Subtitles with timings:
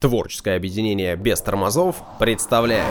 [0.00, 2.86] Творческое объединение без тормозов представляет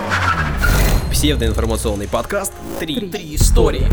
[1.10, 3.88] псевдоинформационный подкаст «Три, Три истории.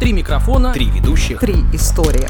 [0.00, 0.72] Три микрофона.
[0.72, 1.38] Три ведущих».
[1.38, 2.26] Три истории.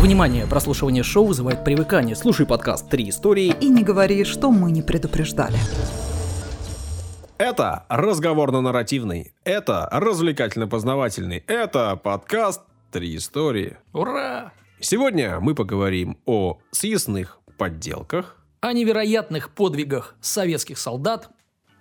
[0.00, 2.16] Внимание, прослушивание шоу вызывает привыкание.
[2.16, 3.54] Слушай подкаст «Три истории».
[3.60, 5.58] И не говори, что мы не предупреждали.
[7.36, 13.76] Это разговорно-нарративный, это развлекательно-познавательный, это подкаст «Три истории».
[13.92, 14.52] Ура!
[14.80, 21.30] Сегодня мы поговорим о съестных подделках, О невероятных подвигах советских солдат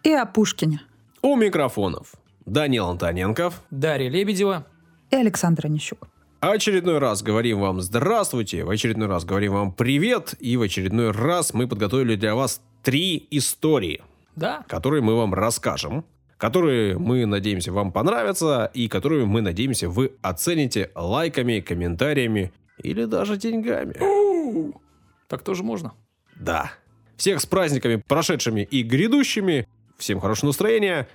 [0.04, 0.82] И о Пушкине.
[1.22, 2.14] у микрофонов
[2.46, 3.62] Данил Антоненков.
[3.70, 4.66] Дарья Лебедева.
[5.12, 6.08] И Александр Онищук.
[6.40, 11.54] Очередной раз говорим вам здравствуйте, в очередной раз говорим вам привет, и в очередной раз
[11.54, 14.02] мы подготовили для вас три истории,
[14.38, 16.06] Да, которые мы вам расскажем,
[16.38, 23.36] которые мы надеемся вам понравятся и которые мы надеемся вы оцените лайками, комментариями или даже
[23.36, 23.96] деньгами.
[25.28, 25.92] так тоже можно.
[26.40, 26.72] Да.
[27.18, 29.68] Всех с праздниками, прошедшими и грядущими.
[29.98, 31.08] Всем хорошего настроения.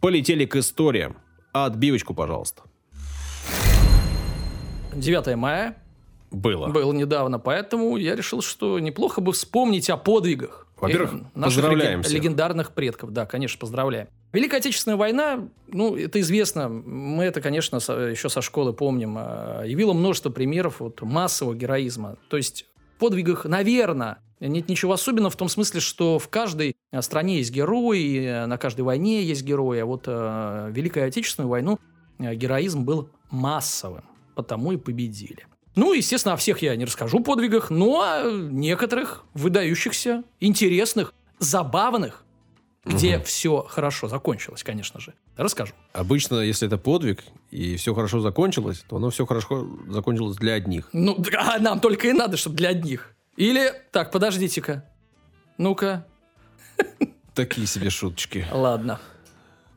[0.00, 1.16] Полетели к историям.
[1.52, 2.62] Отбивочку, пожалуйста.
[4.94, 5.76] 9 мая
[6.30, 6.68] Было.
[6.68, 10.66] был недавно, поэтому я решил, что неплохо бы вспомнить о подвигах.
[10.80, 12.12] Во-первых, э, наших поздравляем леген- всех.
[12.18, 13.12] легендарных предков.
[13.12, 14.08] Да, конечно, поздравляем.
[14.32, 19.64] Великая Отечественная война, ну, это известно, мы это, конечно, со- еще со школы помним, э,
[19.66, 22.16] явила множество примеров вот, массового героизма.
[22.28, 22.66] То есть
[23.02, 27.98] подвигах, наверное, нет ничего особенного в том смысле, что в каждой э, стране есть герой,
[27.98, 29.80] и э, на каждой войне есть герои.
[29.80, 31.80] А вот э, Великую Отечественную войну
[32.20, 34.04] э, героизм был массовым,
[34.36, 35.46] потому и победили.
[35.74, 42.21] Ну, естественно, о всех я не расскажу подвигах, но о некоторых выдающихся, интересных, забавных,
[42.84, 45.14] где все хорошо закончилось, конечно же.
[45.36, 45.72] Расскажу.
[45.92, 50.88] Обычно, если это подвиг, и все хорошо закончилось, то оно все хорошо закончилось для одних.
[50.92, 53.14] Ну, а нам только и надо, чтобы для одних.
[53.36, 54.84] Или, так, подождите-ка.
[55.58, 56.06] Ну-ка,
[57.34, 58.46] Такие себе шуточки.
[58.52, 59.00] ладно.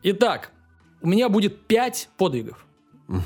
[0.04, 0.52] Итак,
[1.02, 2.66] у меня будет пять подвигов.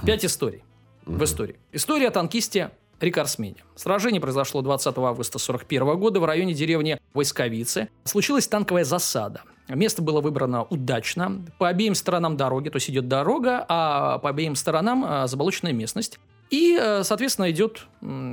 [0.05, 0.63] Пять историй
[1.05, 1.57] в истории.
[1.71, 3.63] История о танкисте рекордсмене.
[3.75, 7.89] Сражение произошло 20 августа 1941 года в районе деревни Войсковицы.
[8.03, 9.41] Случилась танковая засада.
[9.69, 11.45] Место было выбрано удачно.
[11.59, 16.19] По обеим сторонам дороги, то есть идет дорога, а по обеим сторонам а, заболоченная местность.
[16.49, 17.87] И, э, соответственно, идет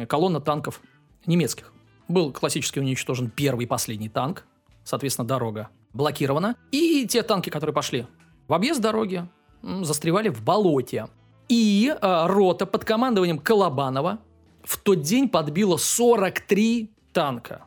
[0.09, 0.81] колонна танков
[1.27, 1.75] немецких.
[2.09, 4.47] Был классически уничтожен первый и последний танк.
[4.85, 6.57] Соответственно, дорога блокирована.
[6.71, 8.07] И те танки, которые пошли
[8.49, 9.29] в объезд дороги,
[9.63, 11.09] застревали в болоте.
[11.49, 14.21] И э, рота под командованием Колобанова
[14.63, 17.66] в тот день подбила 43 танка.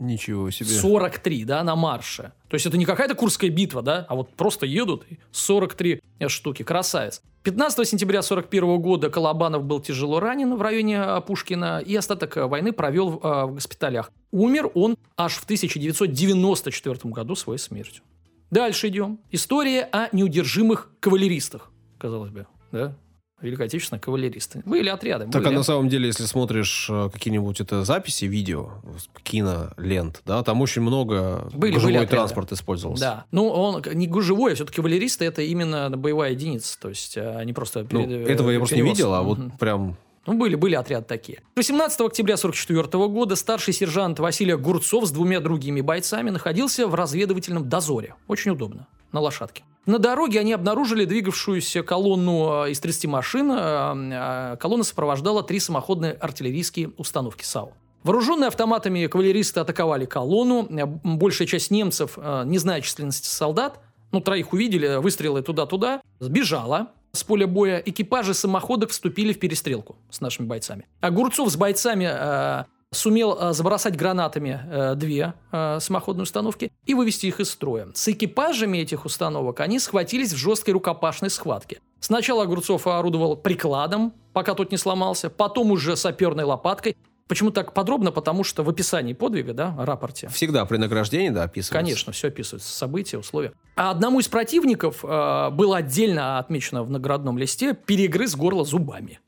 [0.00, 0.70] Ничего себе.
[0.70, 2.32] 43, да, на марше.
[2.48, 6.62] То есть это не какая-то Курская битва, да, а вот просто едут и 43 штуки.
[6.62, 7.22] Красавец.
[7.42, 12.46] 15 сентября 41 года Колобанов был тяжело ранен в районе э, Пушкина и остаток э,
[12.46, 14.10] войны провел э, в госпиталях.
[14.30, 18.02] Умер он аж в 1994 году своей смертью.
[18.50, 19.20] Дальше идем.
[19.30, 22.94] История о неудержимых кавалеристах, казалось бы, да?
[23.40, 24.62] Великая Отечественная кавалеристы.
[24.66, 25.26] Были отряды.
[25.26, 25.54] Так, а были.
[25.56, 30.82] на самом деле, если смотришь э, какие-нибудь это записи, видео, с кинолент, да, там очень
[30.82, 32.16] много Были- гужевой были отряды.
[32.16, 33.02] транспорт использовался.
[33.02, 33.24] Да.
[33.32, 36.78] Ну, он не гужевой, а все-таки кавалеристы это именно боевая единица.
[36.78, 37.86] То есть э, они просто...
[37.90, 38.98] Ну, перед- этого я просто не перевоз.
[38.98, 39.96] видел, а вот прям
[40.30, 41.42] Ну, были, были отряды такие.
[41.56, 47.68] 18 октября 1944 года старший сержант Василий Огурцов с двумя другими бойцами находился в разведывательном
[47.68, 48.14] дозоре.
[48.28, 48.86] Очень удобно.
[49.10, 49.64] На лошадке.
[49.86, 53.50] На дороге они обнаружили двигавшуюся колонну э, из 30 машин.
[53.50, 57.72] Э, э, Колонна сопровождала три самоходные артиллерийские установки САУ.
[58.04, 60.68] Вооруженные автоматами кавалеристы атаковали колонну.
[61.02, 63.80] Большая часть немцев, не зная численности солдат,
[64.12, 67.82] ну, троих увидели, выстрелы туда-туда, сбежала с поля боя.
[67.84, 70.86] Экипажи самоходок вступили в перестрелку с нашими бойцами.
[71.00, 77.26] Огурцов с бойцами э, сумел э, забросать гранатами э, две э, самоходные установки и вывести
[77.26, 77.88] их из строя.
[77.94, 81.80] С экипажами этих установок они схватились в жесткой рукопашной схватке.
[82.00, 86.96] Сначала Огурцов орудовал прикладом, пока тот не сломался, потом уже саперной лопаткой.
[87.30, 88.10] Почему так подробно?
[88.10, 91.72] Потому что в описании подвига, да, рапорте, всегда при награждении, да, описывается.
[91.72, 93.52] Конечно, все описывается, события, условия.
[93.76, 99.20] А одному из противников э, было отдельно отмечено в наградном листе перегрыз горло зубами.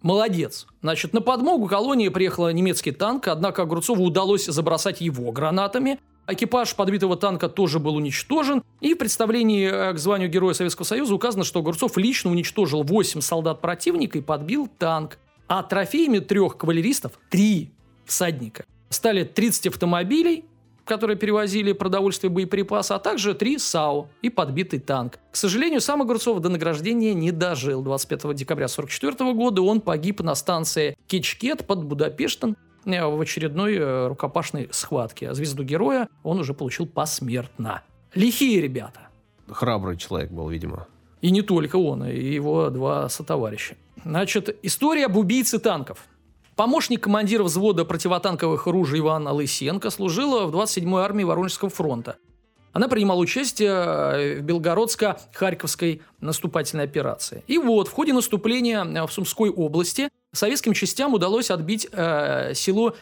[0.00, 0.66] Молодец.
[0.80, 6.00] Значит, на подмогу колонии приехал немецкий танк, однако Огурцову удалось забросать его гранатами.
[6.26, 8.62] Экипаж подбитого танка тоже был уничтожен.
[8.80, 13.20] И в представлении э, к званию Героя Советского Союза указано, что Огурцов лично уничтожил 8
[13.20, 15.18] солдат противника и подбил танк.
[15.46, 17.72] А трофеями трех кавалеристов, три
[18.06, 20.44] всадника, стали 30 автомобилей,
[20.84, 25.18] которые перевозили продовольствие и боеприпасы, а также три САУ и подбитый танк.
[25.30, 27.82] К сожалению, сам Огурцов до награждения не дожил.
[27.82, 34.08] 25 декабря 1944 года он погиб на станции Кичкет под Будапештом э, в очередной э,
[34.08, 35.30] рукопашной схватке.
[35.30, 37.82] А Звезду героя он уже получил посмертно.
[38.14, 39.08] Лихие ребята.
[39.48, 40.86] Храбрый человек был, видимо.
[41.24, 43.76] И не только он, и его два сотоварища.
[44.04, 46.04] Значит, история об убийце танков.
[46.54, 52.16] Помощник командира взвода противотанковых оружий Ивана Лысенко служила в 27-й армии Воронежского фронта.
[52.74, 57.42] Она принимала участие э, в Белгородско-Харьковской наступательной операции.
[57.46, 62.96] И вот, в ходе наступления э, в Сумской области советским частям удалось отбить э, село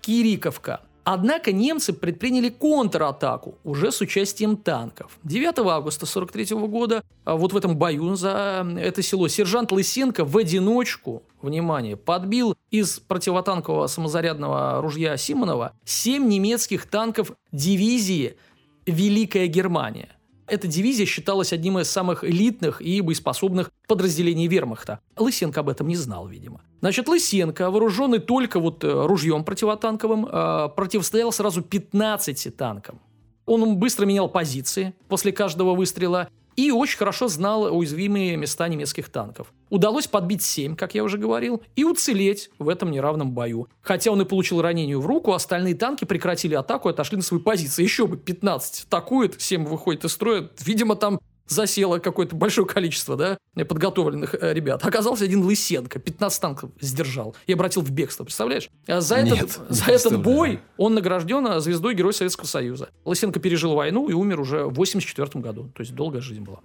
[0.00, 0.80] Кириковка.
[1.08, 5.18] Однако немцы предприняли контратаку уже с участием танков.
[5.22, 10.36] 9 августа 1943 года а вот в этом бою за это село сержант Лысенко в
[10.36, 18.36] одиночку, внимание, подбил из противотанкового самозарядного ружья Симонова 7 немецких танков дивизии
[18.84, 20.15] «Великая Германия».
[20.46, 25.00] Эта дивизия считалась одним из самых элитных и боеспособных подразделений вермахта.
[25.16, 26.60] Лысенко об этом не знал, видимо.
[26.80, 33.00] Значит, Лысенко, вооруженный только вот э, ружьем противотанковым, э, противостоял сразу 15 танкам.
[33.44, 39.52] Он быстро менял позиции после каждого выстрела и очень хорошо знал уязвимые места немецких танков.
[39.68, 43.68] Удалось подбить 7, как я уже говорил, и уцелеть в этом неравном бою.
[43.82, 47.40] Хотя он и получил ранение в руку, остальные танки прекратили атаку и отошли на свои
[47.40, 47.82] позиции.
[47.82, 50.50] Еще бы 15 атакует, 7 выходит из строя.
[50.64, 54.84] Видимо, там засело какое-то большое количество, да, подготовленных э, ребят.
[54.84, 58.68] Оказался один Лысенко, 15 танков сдержал и обратил в бегство, представляешь?
[58.86, 62.90] А за Нет, этот, не за этот бой он награжден э, звездой Героя Советского Союза.
[63.04, 66.60] Лысенко пережил войну и умер уже в 84 году, то есть долгая жизнь была.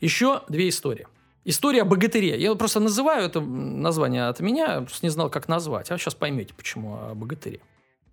[0.00, 1.06] Еще две истории.
[1.44, 2.40] История о богатыре.
[2.40, 5.90] Я просто называю это название от меня, просто не знал, как назвать.
[5.90, 7.60] А сейчас поймете, почему о богатыре.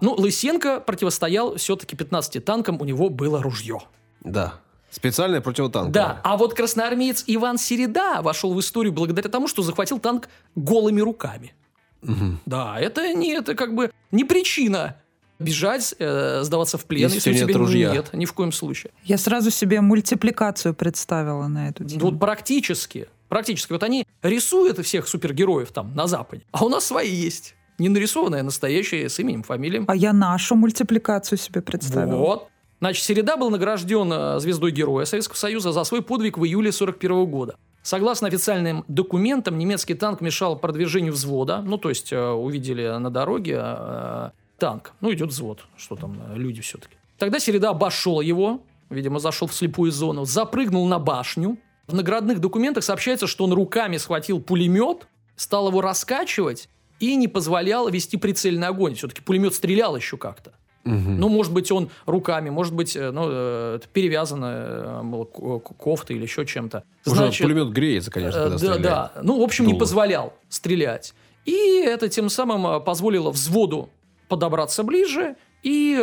[0.01, 3.81] Ну, Лысенко противостоял все-таки 15 танкам, у него было ружье.
[4.21, 4.62] Да.
[4.92, 5.94] Специальное противотанковое.
[5.94, 11.02] Да, а вот красноармеец Иван Середа вошел в историю благодаря тому, что захватил танк голыми
[11.02, 11.54] руками.
[12.02, 12.40] Мгм.
[12.46, 14.96] Да, это не, это как бы не причина
[15.38, 17.92] бежать, э, сдаваться в плен, Если если, у нет тебя ружья.
[17.92, 18.92] нет, ни в коем случае.
[19.04, 22.02] Я сразу себе мультипликацию представила на эту тему.
[22.02, 23.72] Вот практически, практически.
[23.72, 27.56] Вот они рисуют всех супергероев там на Западе, а у нас свои есть.
[27.78, 29.86] Не нарисованные, а настоящие, с именем, фамилией.
[29.88, 32.18] А я нашу мультипликацию себе представила.
[32.18, 32.50] Вот.
[32.80, 37.26] Значит, Середа был награжден э, звездой Героя Советского Союза за свой подвиг в июле 41
[37.26, 37.56] года.
[37.81, 41.62] Согласно официальным документам, немецкий танк мешал продвижению взвода.
[41.62, 44.94] Ну, то есть, э, увидели на дороге э, танк.
[45.02, 45.66] Ну, идет взвод.
[45.76, 46.96] Что там, э, люди все-таки.
[47.18, 51.58] Тогда Середа обошел его, видимо, зашел в слепую зону, запрыгнул на башню.
[51.88, 57.90] В наградных документах сообщается, что он руками схватил пулемет, стал его раскачивать и не позволял
[57.90, 58.96] вести прицельный огонь.
[58.96, 60.54] Все-таки пулемет стрелял еще как-то.
[60.90, 65.60] Ну, может быть, он руками, может быть, э, ну, э, это перевязано э, было ко-
[65.60, 66.84] ко- кофтой или еще чем-то.
[67.06, 68.82] Уже пулемет греется, конечно, когда да, стреляет.
[68.84, 69.12] да.
[69.24, 69.80] Ну, в общем, не Дуло.
[69.80, 71.14] позволял стрелять.
[71.46, 73.90] И это тем самым позволило взводу
[74.28, 75.96] подобраться ближе и,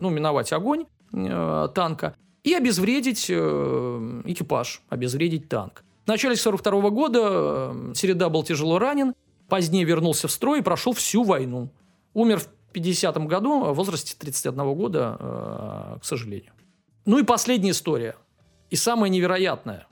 [0.00, 2.14] ну, миновать огонь танка
[2.44, 5.82] и обезвредить экипаж, обезвредить танк.
[6.04, 9.14] В начале 42 года Середа был тяжело ранен,
[9.48, 11.68] позднее вернулся в строй и прошел всю войну.
[12.14, 16.52] Умер в 50 году в возрасте 31 года, э, к сожалению.
[17.06, 18.16] Ну и последняя история.
[18.68, 19.86] И самая невероятная.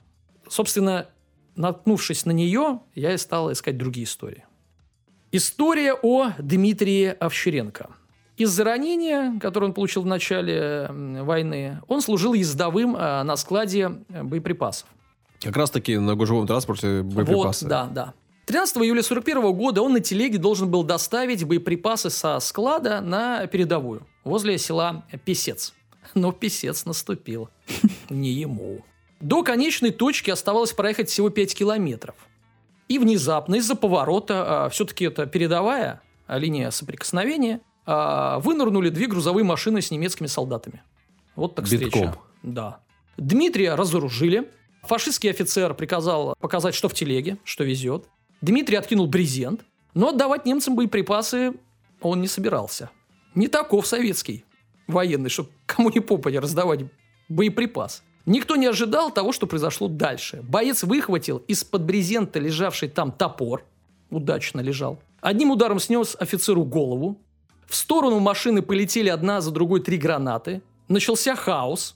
[0.47, 1.07] Собственно,
[1.55, 4.45] наткнувшись на нее, я и стал искать другие истории.
[5.31, 7.89] История о Дмитрии Овчаренко.
[8.37, 14.87] Из-за ранения, которое он получил в начале войны, он служил ездовым э, на складе боеприпасов.
[15.41, 17.65] Как раз-таки на гужевом транспорте боеприпасы.
[17.65, 18.13] Вот, да, да.
[18.45, 24.05] 13 июля 41 года он на телеге должен был доставить боеприпасы со склада на передовую,
[24.23, 25.73] возле села Песец.
[26.13, 27.49] Но Песец наступил.
[28.09, 28.85] Не ему.
[29.19, 32.15] До конечной точки оставалось проехать всего 5 километров.
[32.87, 39.81] И внезапно из-за поворота, все-таки это передовая а, линия соприкосновения, а, вынырнули две грузовые машины
[39.81, 40.83] с немецкими солдатами.
[41.35, 41.89] Вот так Битком.
[41.89, 42.15] встреча.
[42.43, 42.79] Да.
[43.17, 44.51] Дмитрия разоружили.
[44.83, 48.07] Фашистский офицер приказал показать, что в телеге, что везет.
[48.41, 51.53] Дмитрий откинул брезент, но отдавать немцам боеприпасы
[52.01, 52.89] он не собирался.
[53.33, 54.45] Не таков советский
[54.87, 56.81] военный, чтобы кому ни попадя раздавать
[57.29, 58.03] боеприпас.
[58.25, 60.41] Никто не ожидал того, что произошло дальше.
[60.43, 63.63] Боец выхватил из-под брезента лежавший там топор.
[64.09, 64.99] Удачно лежал.
[65.21, 67.19] Одним ударом снес офицеру голову.
[67.67, 70.61] В сторону машины полетели одна за другой три гранаты.
[70.87, 71.95] Начался хаос.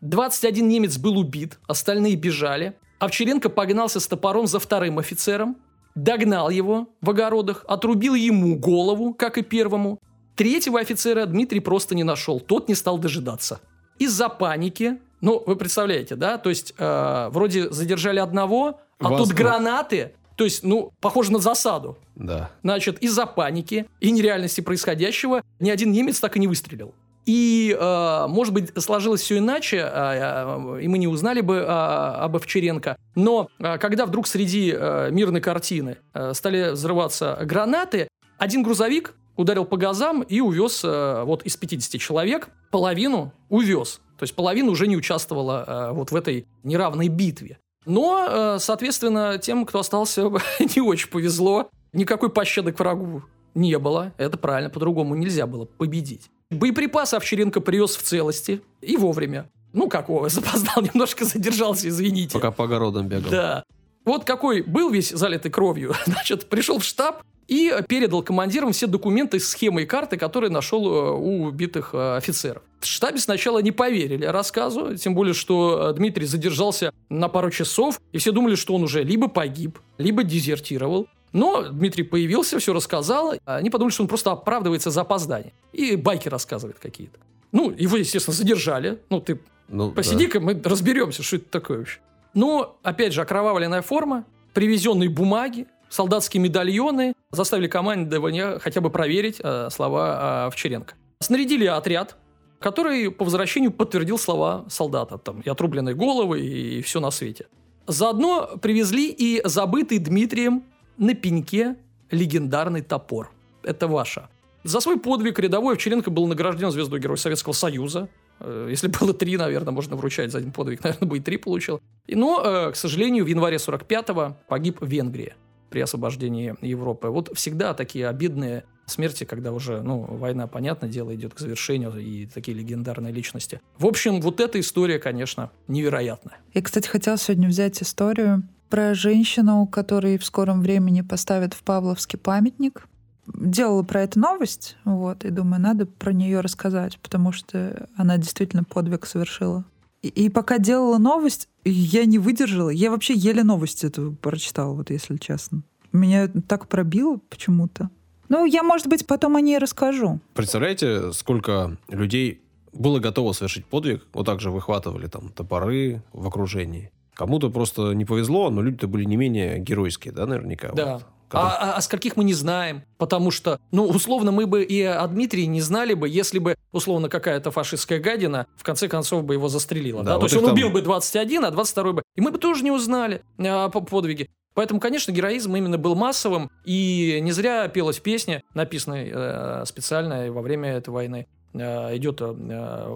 [0.00, 2.76] 21 немец был убит, остальные бежали.
[3.00, 5.56] Овчаренко погнался с топором за вторым офицером,
[6.02, 9.98] догнал его в огородах, отрубил ему голову, как и первому.
[10.36, 13.60] Третьего офицера Дмитрий просто не нашел, тот не стал дожидаться.
[13.98, 19.36] Из-за паники, ну, вы представляете, да, то есть э, вроде задержали одного, а Вас- тут
[19.36, 21.98] гранаты, То есть, ну, похоже на засаду.
[22.14, 22.50] Да.
[22.62, 26.94] Значит, из-за паники и нереальности происходящего ни один немец так и не выстрелил.
[27.28, 32.36] И, э, может быть, сложилось все иначе, э, и мы не узнали бы э, об
[32.36, 32.96] Овчаренко.
[33.16, 38.08] Но э, когда вдруг среди э, мирной картины э, стали взрываться гранаты,
[38.38, 44.00] один грузовик ударил по газам и увез вот из 50 человек половину увез.
[44.18, 47.58] То есть половина уже не участвовала вот в этой неравной битве.
[47.84, 50.22] Но, соответственно, тем, кто остался,
[50.76, 51.68] не очень повезло.
[51.92, 53.22] Никакой пощады к врагу
[53.54, 54.12] не было.
[54.16, 56.30] Это правильно, по-другому нельзя было победить.
[56.50, 59.50] Боеприпасы Овчаренко привез в целости и вовремя.
[59.72, 62.32] Ну, как о, запоздал, немножко задержался, извините.
[62.32, 63.30] Пока по огородам бегал.
[63.30, 63.64] Да.
[64.04, 65.94] Вот какой был весь залитый кровью.
[66.06, 71.10] Значит, пришел в штаб и передал командирам все документы, схемы и карты, которые нашел э,
[71.12, 72.62] у убитых э, офицеров.
[72.80, 78.00] В штабе сначала не поверили рассказу, тем более, что э, Дмитрий задержался на пару часов,
[78.12, 81.06] и все думали, что он уже либо погиб, либо дезертировал.
[81.32, 83.34] Но Дмитрий появился, все рассказал.
[83.44, 85.52] Они подумали, что он просто оправдывается за опоздание.
[85.72, 87.18] И байки рассказывает какие-то.
[87.52, 88.98] Ну, его, естественно, задержали.
[89.10, 92.00] Ну, ты Ну, посиди-ка, мы разберемся, что это такое вообще.
[92.34, 99.68] Но, опять же, окровавленная форма, привезенные бумаги, солдатские медальоны заставили командование хотя бы проверить э,
[99.70, 100.94] слова э, Овчаренко.
[101.20, 102.16] Снарядили отряд,
[102.58, 105.18] который по возвращению подтвердил слова солдата.
[105.18, 107.46] Там и отрубленные головы, и все на свете.
[107.86, 110.64] Заодно привезли и забытый Дмитрием
[110.98, 111.76] на пеньке
[112.10, 113.30] легендарный топор.
[113.62, 114.28] Это ваша.
[114.64, 118.08] За свой подвиг рядовой Овчаренко был награжден звездой Героя Советского Союза.
[118.40, 121.80] Э, Если было три, наверное, можно вручать за один подвиг, наверное, бы и три получил.
[122.08, 125.34] Но, э, к сожалению, в январе 45-го погиб в Венгрии
[125.70, 127.08] при освобождении Европы.
[127.08, 132.26] Вот всегда такие обидные смерти, когда уже, ну, война, понятное дело, идет к завершению, и
[132.26, 133.60] такие легендарные личности.
[133.78, 136.38] В общем, вот эта история, конечно, невероятная.
[136.54, 142.16] Я, кстати, хотела сегодня взять историю про женщину, которой в скором времени поставят в Павловске
[142.16, 142.86] памятник.
[143.26, 148.64] Делала про это новость, вот, и думаю, надо про нее рассказать, потому что она действительно
[148.64, 149.64] подвиг совершила.
[150.02, 152.70] И, и пока делала новость, я не выдержала.
[152.70, 155.62] Я вообще еле новость эту прочитала, вот если честно.
[155.92, 157.90] Меня так пробило почему-то.
[158.28, 160.20] Ну, я, может быть, потом о ней расскажу.
[160.34, 166.90] Представляете, сколько людей было готово совершить подвиг, вот так же выхватывали там топоры в окружении.
[167.18, 170.70] Кому-то просто не повезло, но люди-то были не менее геройские, да, наверняка?
[170.72, 170.92] Да.
[170.94, 171.04] вот.
[171.32, 175.04] А, а- а скольких мы не знаем, потому что, ну, условно, мы бы и о
[175.08, 179.48] Дмитрии не знали бы, если бы, условно, какая-то фашистская гадина в конце концов бы его
[179.48, 180.04] застрелила.
[180.04, 182.02] Да, Да, вот То есть он там- убил бы 21, а 22 бы...
[182.14, 184.28] И мы бы тоже не узнали а, по подвиге.
[184.54, 190.40] Поэтому, конечно, героизм именно был массовым, и не зря пелась песня, написанная э, специально во
[190.42, 191.26] время этой войны.
[191.54, 192.26] Э, идет э,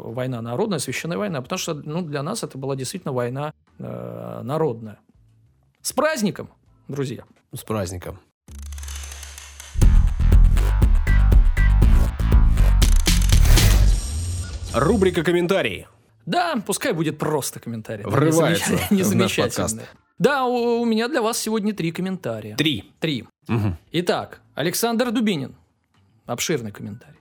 [0.05, 4.99] война народная, священная война, потому что ну, для нас это была действительно война э, народная.
[5.81, 6.51] С праздником,
[6.89, 7.25] друзья!
[7.55, 8.21] С праздником.
[14.75, 15.87] Рубрика комментарии.
[16.25, 18.05] Да, пускай будет просто комментарий.
[18.05, 19.85] Врывается наш незамечательный.
[20.19, 22.57] Да, у, у меня для вас сегодня три комментария.
[22.57, 22.93] Три.
[23.01, 23.27] Три.
[23.49, 23.77] Мгм.
[23.93, 25.57] Итак, Александр Дубинин.
[26.27, 27.12] Обширный комментарий.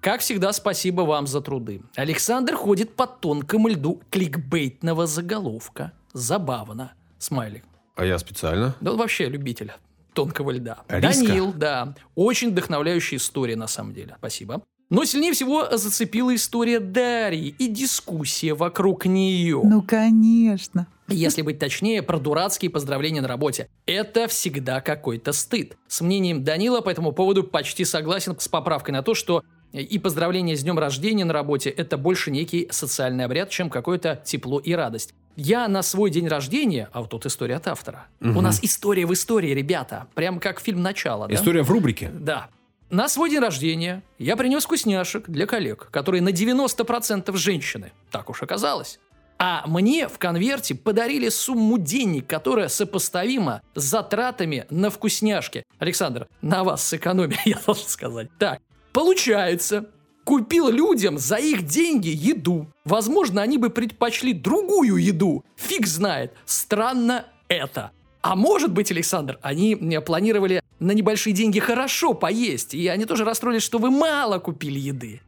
[0.00, 1.82] Как всегда, спасибо вам за труды.
[1.96, 5.92] Александр ходит по тонкому льду кликбейтного заголовка.
[6.12, 6.92] Забавно.
[7.18, 7.64] Смайлик.
[7.96, 8.76] А я специально.
[8.80, 9.72] Да он вообще любитель
[10.12, 10.78] тонкого льда.
[10.88, 11.26] Риска?
[11.26, 11.94] Данил, да.
[12.14, 14.14] Очень вдохновляющая история, на самом деле.
[14.18, 14.62] Спасибо.
[14.90, 19.60] Но сильнее всего зацепила история Дарьи и дискуссия вокруг нее.
[19.62, 20.86] Ну, конечно.
[21.08, 23.68] Если быть точнее, про дурацкие поздравления на работе.
[23.86, 25.76] Это всегда какой-то стыд.
[25.88, 30.56] С мнением Данила по этому поводу почти согласен с поправкой на то, что и поздравление
[30.56, 35.14] с днем рождения на работе– это больше некий социальный обряд, чем какое-то тепло и радость.
[35.36, 38.06] Я на свой день рождения, а вот тут история от автора.
[38.20, 40.08] У нас история в истории, ребята.
[40.14, 41.28] Прям как фильм «Начало».
[41.28, 41.34] да?
[41.34, 42.10] История в рубрике.
[42.12, 42.48] Да.
[42.90, 47.92] На свой день рождения я принес вкусняшек для коллег, которые на 90% женщины.
[48.10, 48.98] Так уж оказалось.
[49.38, 55.62] А мне в конверте подарили сумму денег, которая сопоставима с затратами на вкусняшки.
[55.78, 58.28] Александр, на вас сэкономили, я должен сказать.
[58.38, 58.60] Так,
[58.98, 59.86] получается,
[60.24, 62.66] купил людям за их деньги еду.
[62.84, 65.44] Возможно, они бы предпочли другую еду.
[65.54, 66.34] Фиг знает.
[66.46, 67.92] Странно это.
[68.22, 73.62] А может быть, Александр, они планировали на небольшие деньги хорошо поесть, и они тоже расстроились,
[73.62, 75.20] что вы мало купили еды.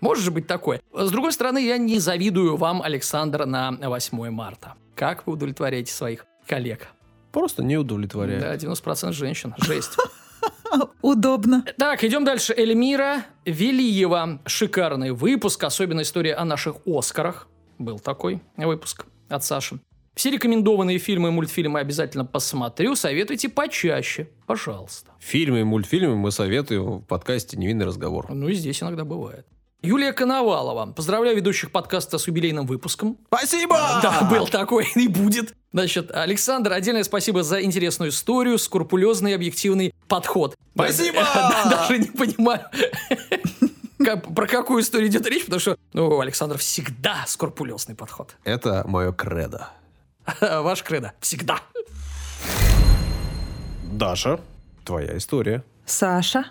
[0.00, 0.80] Может же быть такое.
[0.94, 4.72] С другой стороны, я не завидую вам, Александр, на 8 марта.
[4.94, 6.88] Как вы удовлетворяете своих коллег?
[7.30, 8.40] Просто не удовлетворяет.
[8.40, 9.54] Да, 90% женщин.
[9.58, 9.98] Жесть.
[11.02, 11.64] Удобно.
[11.76, 12.54] Так, идем дальше.
[12.56, 14.40] Эльмира Велиева.
[14.46, 17.48] Шикарный выпуск, особенно история о наших Оскарах.
[17.78, 19.80] Был такой выпуск от Саши.
[20.14, 22.96] Все рекомендованные фильмы и мультфильмы обязательно посмотрю.
[22.96, 25.12] Советуйте почаще, пожалуйста.
[25.20, 28.26] Фильмы и мультфильмы мы советуем в подкасте «Невинный разговор».
[28.28, 29.46] Ну и здесь иногда бывает.
[29.80, 30.92] Юлия Коновалова.
[30.92, 33.16] Поздравляю ведущих подкаста с юбилейным выпуском.
[33.28, 33.76] Спасибо!
[34.02, 35.54] Да, был такой и будет.
[35.72, 40.56] Значит, Александр, отдельное спасибо за интересную историю, скрупулезный объективный подход.
[40.74, 41.18] Спасибо!
[41.70, 42.62] Даже не понимаю,
[43.98, 48.34] как- про какую историю идет речь, потому что ну, у Александра всегда скрупулезный подход.
[48.44, 49.68] Это мое кредо.
[50.40, 51.12] Ваш кредо.
[51.20, 51.60] Всегда.
[53.92, 54.40] Даша,
[54.84, 55.64] твоя история.
[55.84, 56.46] Саша.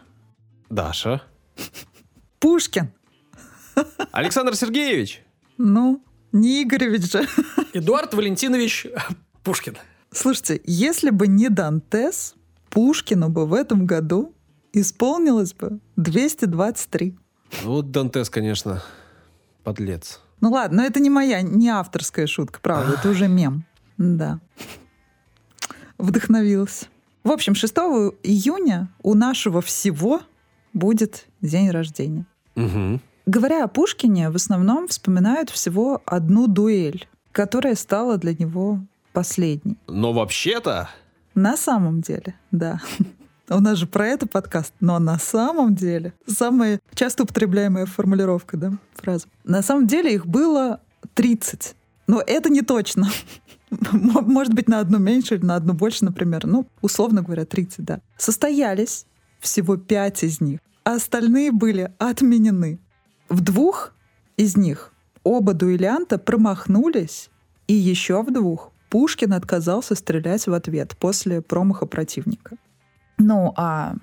[0.69, 1.21] Даша.
[2.39, 2.91] Пушкин.
[4.11, 5.21] Александр Сергеевич.
[5.57, 7.27] Ну, не Игоревич же.
[7.73, 8.87] Эдуард Валентинович
[9.43, 9.77] Пушкин.
[10.11, 12.35] Слушайте, если бы не Дантес,
[12.69, 14.33] Пушкину бы в этом году
[14.73, 17.15] исполнилось бы 223.
[17.63, 18.83] Ну, Вот Дантес, конечно,
[19.63, 20.21] подлец.
[20.41, 23.65] Ну ладно, но это не моя, не авторская шутка, правда, это уже мем.
[23.97, 24.39] Да.
[25.97, 26.89] Вдохновилась.
[27.23, 27.75] В общем, 6
[28.23, 30.21] июня у нашего всего
[30.73, 32.25] будет день рождения.
[32.55, 33.01] Угу.
[33.27, 38.79] Говоря о Пушкине, в основном вспоминают всего одну дуэль, которая стала для него
[39.11, 39.75] последней.
[39.85, 40.89] Но вообще-то...
[41.35, 42.79] На самом деле, да.
[43.49, 48.71] У нас же про это подкаст, но на самом деле самая часто употребляемая формулировка, да,
[48.95, 49.27] фраза.
[49.43, 50.79] На самом деле их было
[51.13, 51.75] 30.
[52.07, 53.09] Но это не точно.
[53.91, 56.47] Может быть, на одну меньше или на одну больше, например.
[56.47, 57.99] Ну, условно говоря, 30, да.
[58.15, 59.05] Состоялись
[59.41, 62.79] всего 5 из них, а остальные были отменены.
[63.29, 63.93] В двух
[64.37, 64.93] из них
[65.23, 67.29] оба дуэлянта промахнулись,
[67.67, 72.57] и еще в двух Пушкин отказался стрелять в ответ после промаха противника.
[73.17, 73.95] Ну, а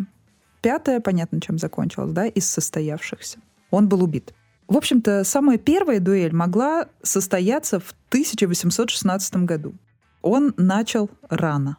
[0.60, 3.38] пятое, понятно, чем закончилось, да, из состоявшихся.
[3.70, 4.34] Он был убит.
[4.68, 9.74] В общем-то, самая первая дуэль могла состояться в 1816 году.
[10.22, 11.76] Он начал рано.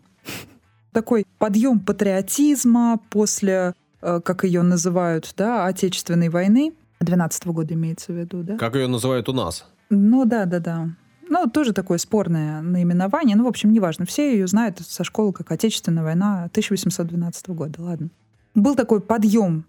[0.92, 6.74] Такой подъем патриотизма после, э, как ее называют, да, Отечественной войны.
[7.00, 8.58] 12 года имеется в виду, да?
[8.58, 9.66] Как ее называют у нас?
[9.90, 10.90] Ну да, да, да.
[11.28, 13.36] Ну, тоже такое спорное наименование.
[13.36, 14.06] Ну, в общем, неважно.
[14.06, 17.82] Все ее знают со школы как Отечественная война 1812 года.
[17.82, 18.10] Ладно.
[18.54, 19.66] Был такой подъем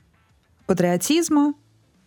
[0.67, 1.55] патриотизма,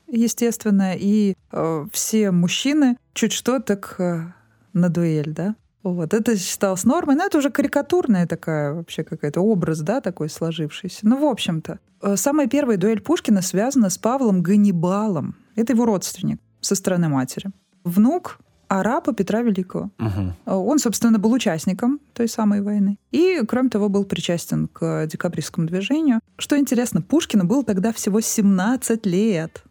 [0.07, 4.31] естественно, и э, все мужчины чуть что так э,
[4.73, 5.55] на дуэль, да?
[5.83, 10.99] Вот, это считалось нормой, но это уже карикатурная такая вообще какая-то образ, да, такой сложившийся.
[11.03, 15.35] Ну, в общем-то, э, самая первая дуэль Пушкина связана с Павлом Ганнибалом.
[15.55, 17.51] Это его родственник со стороны матери.
[17.85, 19.89] Внук арапа Петра Великого.
[19.99, 20.53] Угу.
[20.53, 22.97] Он, собственно, был участником той самой войны.
[23.11, 26.19] И, кроме того, был причастен к декабристскому движению.
[26.37, 29.63] Что интересно, Пушкину было тогда всего 17 лет.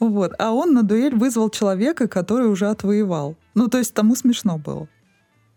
[0.00, 0.32] Вот.
[0.38, 3.36] А он на дуэль вызвал человека, который уже отвоевал.
[3.54, 4.88] Ну, то есть тому смешно было.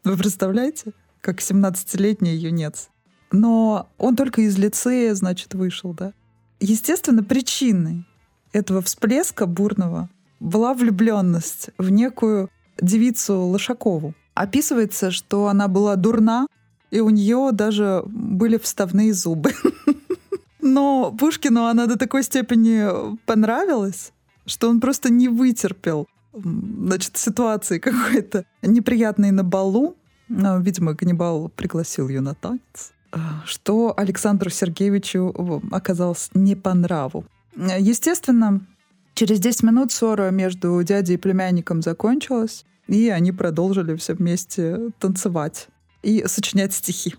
[0.04, 2.90] Вы представляете, как 17-летний юнец.
[3.32, 6.14] Но он только из лицея, значит, вышел, да.
[6.60, 8.06] Естественно, причиной
[8.54, 14.14] этого всплеска бурного была влюбленность в некую девицу Лошакову.
[14.34, 16.48] Описывается, что она была дурна,
[16.92, 19.52] и у нее даже были вставные зубы.
[20.62, 24.14] Но Пушкину она до такой степени понравилась,
[24.48, 29.96] что он просто не вытерпел значит, ситуации какой-то неприятной на балу.
[30.30, 37.26] Ну, Видимо, Ганнибал пригласил ее на танец а, что Александру Сергеевичу оказалось не по нраву.
[37.56, 38.66] Э, Естественно,
[39.14, 45.70] через 10 минут ссора между дядей и племянником закончилась, и они продолжили все вместе танцевать
[46.04, 47.16] и сочинять стихи.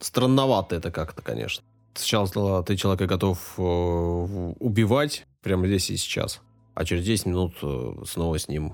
[0.00, 1.62] Странновато это как-то, конечно.
[1.94, 6.40] Сначала ты человека готов э, убивать прямо здесь и сейчас,
[6.80, 8.72] а через 10 минут э, снова с ним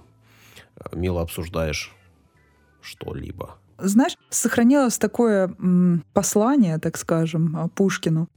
[0.76, 1.92] э, мило обсуждаешь
[2.80, 3.56] что-либо.
[3.78, 5.52] Знаешь, сохранилось такое
[6.12, 8.28] послание, так скажем, а, Пушкину.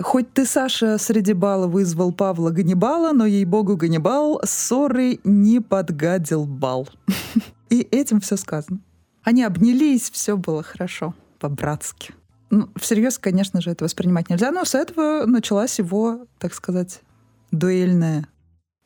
[0.00, 6.88] Хоть ты, Саша, среди бала вызвал Павла Ганнибала, но, ей-богу, Ганнибал ссоры не подгадил бал.
[7.68, 8.80] И этим все сказано.
[9.22, 12.14] Они обнялись, все было хорошо, по-братски.
[12.48, 17.02] Ну, всерьез, конечно же, это воспринимать нельзя, но с этого началась его, так сказать,
[17.50, 18.26] дуэльная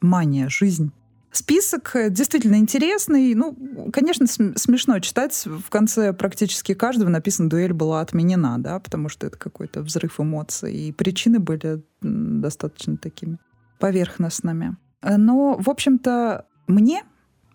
[0.04, 0.92] мания, жизнь.
[1.32, 3.34] Список э, действительно интересный.
[3.34, 5.46] Ну, конечно, см- смешно читать.
[5.46, 10.72] В конце практически каждого написано «дуэль была отменена», да, потому что это какой-то взрыв эмоций.
[10.72, 13.38] И причины были достаточно такими
[13.80, 14.76] поверхностными.
[15.02, 17.02] Но, в общем-то, мне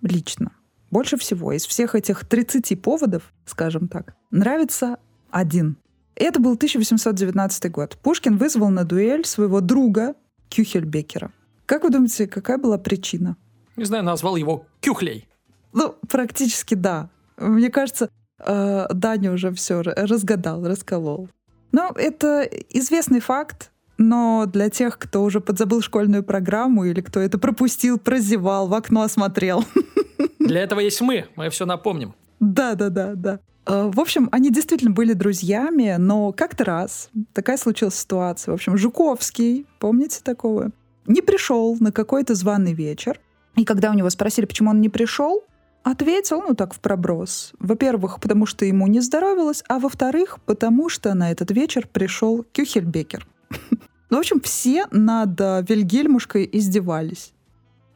[0.02, 0.52] лично
[0.92, 4.98] больше всего из всех этих 30 поводов, скажем так, нравится
[5.30, 5.78] один.
[6.16, 7.98] Это был 1819 год.
[8.02, 10.16] Пушкин вызвал на дуэль своего друга
[10.50, 11.32] Кюхельбекера.
[11.69, 13.38] Как вы думаете, какая была причина?
[13.77, 15.29] Не знаю, назвал его Кюхлей.
[15.71, 17.12] Ну, практически да.
[17.38, 21.29] Мне кажется, э, Даня уже все разгадал, расколол.
[21.71, 27.38] Ну, это известный факт, но для тех, кто уже подзабыл школьную программу или кто это
[27.38, 29.63] пропустил, прозевал, в окно смотрел.
[30.39, 32.15] Для этого есть мы, мы все напомним.
[32.39, 33.39] Да, да, да, да.
[33.67, 38.53] В общем, они действительно были друзьями, но как-то раз такая случилась ситуация.
[38.53, 40.71] В общем, Жуковский, помните такого,
[41.10, 43.19] не пришел на какой-то званый вечер.
[43.58, 45.41] И когда у него спросили, почему он не пришел,
[45.84, 47.52] ответил, ну так, в проброс.
[47.60, 53.28] Во-первых, потому что ему не здоровилось, а во-вторых, потому что на этот вечер пришел Кюхельбекер.
[54.12, 57.32] Ну, в общем, все над э, Вильгельмушкой издевались.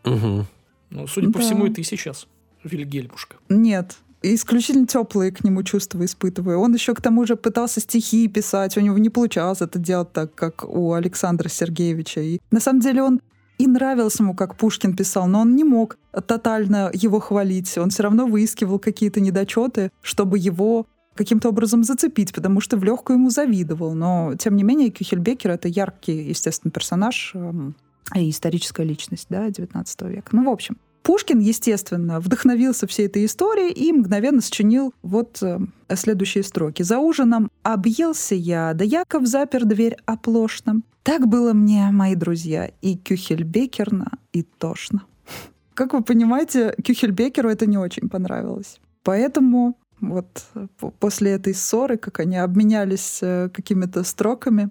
[0.05, 0.45] Угу.
[0.91, 1.43] Ну, судя по Да.
[1.43, 2.27] всему, и ты сейчас,
[2.63, 3.37] Вильгельмушка.
[3.49, 6.59] Нет, исключительно теплые к нему чувства испытываю.
[6.59, 10.33] Он еще к тому же пытался стихи писать, у него не получалось это делать так,
[10.33, 12.21] как у Александра Сергеевича.
[12.21, 13.21] И на самом деле он
[13.57, 17.77] и нравился ему, как Пушкин писал, но он не мог тотально его хвалить.
[17.77, 23.19] Он все равно выискивал какие-то недочеты, чтобы его каким-то образом зацепить, потому что в легкую
[23.19, 23.93] ему завидовал.
[23.93, 27.75] Но, тем не менее, Кюхельбекер— это яркий, естественно, персонаж эм,
[28.15, 30.29] и историческая личность да, XIX века.
[30.31, 35.59] Ну, в общем, Пушкин, естественно, вдохновился всей этой историей и мгновенно сочинил вот э,
[35.93, 36.81] следующие строки.
[36.81, 40.81] «За ужином объелся я, да Яков запер дверь оплошно.
[41.03, 45.03] Так было мне, мои друзья, и Кюхельбекерно, и тошно».
[45.73, 48.79] Как вы понимаете, Кюхельбекеру это не очень понравилось.
[49.03, 54.69] Поэтому вот э, по- после этой ссоры, как они обменялись э, какими-то строками,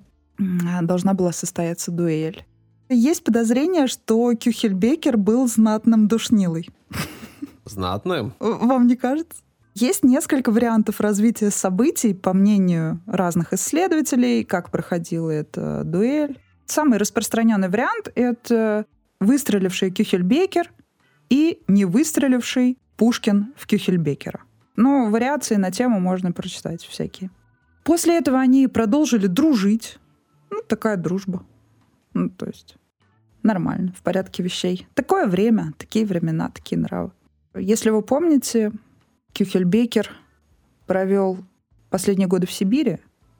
[0.82, 2.44] должна была состояться дуэль.
[2.94, 6.68] Есть подозрение, что Кюхельбекер был знатным душнилой.
[7.64, 8.34] Знатным.
[8.38, 9.38] В- Вам не кажется?
[9.74, 16.38] Есть несколько вариантов развития событий, по мнению разных исследователей, как проходила эта дуэль.
[16.66, 18.84] Самый распространенный вариант— это
[19.20, 20.70] выстреливший Кюхельбекер
[21.30, 24.42] и не выстреливший Пушкин в Кюхельбекера.
[24.76, 27.30] Ну, вариации на тему можно прочитать всякие.
[27.84, 29.98] После этого они продолжили дружить.
[30.50, 31.44] Ну, такая дружба.
[32.14, 32.76] Ну, то есть
[33.42, 34.86] нормально, в порядке вещей.
[34.94, 37.12] Такое время, такие времена, такие нравы.
[37.54, 38.72] Если вы помните,
[39.32, 40.10] Кюхельбекер
[40.86, 41.38] провел
[41.90, 42.98] последние годы в Сибири,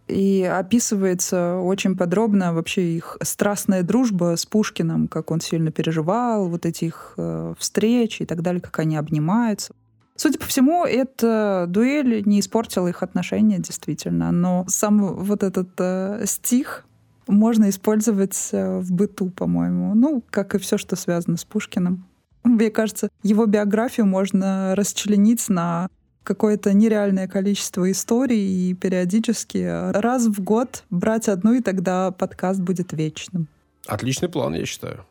[0.09, 6.67] и описывается очень подробно вообще их страстная дружба с Пушкиным, как он сильно переживал, вот
[6.67, 9.75] эти их э, встречи и так далее, как они обнимаются.
[10.15, 14.31] Судя по всему, эта дуэль не испортила их отношения, действительно.
[14.31, 16.85] Но сам вот этот э, стих
[17.27, 19.95] можно использовать э, в быту, по-моему.
[19.95, 22.05] Ну, как и все, что связано с Пушкиным.
[22.45, 25.89] Мне кажется, его биографию можно расчленить на
[26.25, 32.93] какое-то нереальное количество историй и периодически раз в год брать одну, и тогда подкаст будет
[32.93, 33.49] вечным.
[33.87, 35.05] Отличный план, я считаю.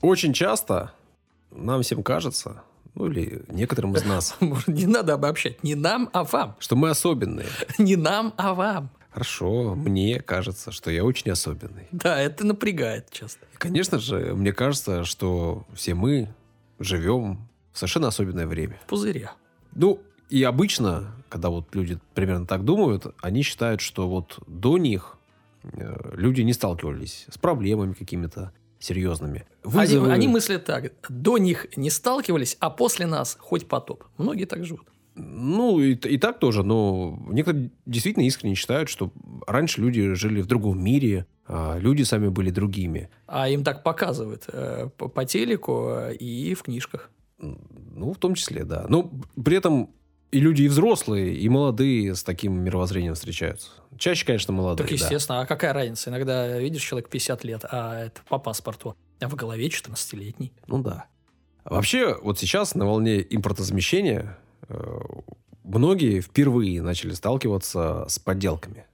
[0.00, 0.92] Очень часто
[1.50, 2.62] нам всем кажется,
[2.96, 5.62] ну или некоторым из нас, Не надо обобщать.
[5.62, 6.56] Не нам, а вам.
[6.58, 7.46] что мы особенные.
[7.78, 8.90] Не нам, а вам.
[9.10, 11.86] Хорошо, мне кажется, что я очень особенный.
[11.90, 13.46] Да, это напрягает часто.
[13.54, 16.28] И, конечно же, мне кажется, что все мы
[16.78, 18.78] живем в совершенно особенное время.
[18.84, 19.30] В пузыре.
[19.74, 25.16] Ну, и обычно, когда вот люди примерно так думают, они считают, что вот до них
[25.62, 28.52] э, люди не сталкивались с проблемами какими-то
[28.86, 29.44] серьезными.
[29.64, 30.92] Они, Вызовы- они мыслят так.
[31.08, 34.04] До них не сталкивались, а после нас хоть потоп.
[34.18, 34.86] Многие так живут.
[35.14, 39.10] Ну, и, и так тоже, но некоторые действительно искренне считают, что
[39.46, 43.08] раньше люди жили в другом мире, а люди сами были другими.
[43.26, 47.10] А им так показывают э, по, по телеку э, и в книжках.
[47.38, 48.86] Ну, в том числе, да.
[48.88, 49.10] Но
[49.42, 49.90] при этом
[50.32, 53.70] и люди и взрослые, и молодые с таким мировоззрением встречаются.
[53.98, 55.04] Чаще, конечно, молодые, Так, да.
[55.04, 55.40] естественно.
[55.40, 56.10] А какая разница?
[56.10, 58.96] Иногда видишь человек 50 лет, а это по паспорту.
[59.20, 60.52] А в голове 14-летний.
[60.66, 61.06] Ну да.
[61.64, 64.36] Вообще, вот сейчас на волне импортозамещения
[64.68, 64.98] э,
[65.64, 68.84] многие впервые начали сталкиваться с подделками.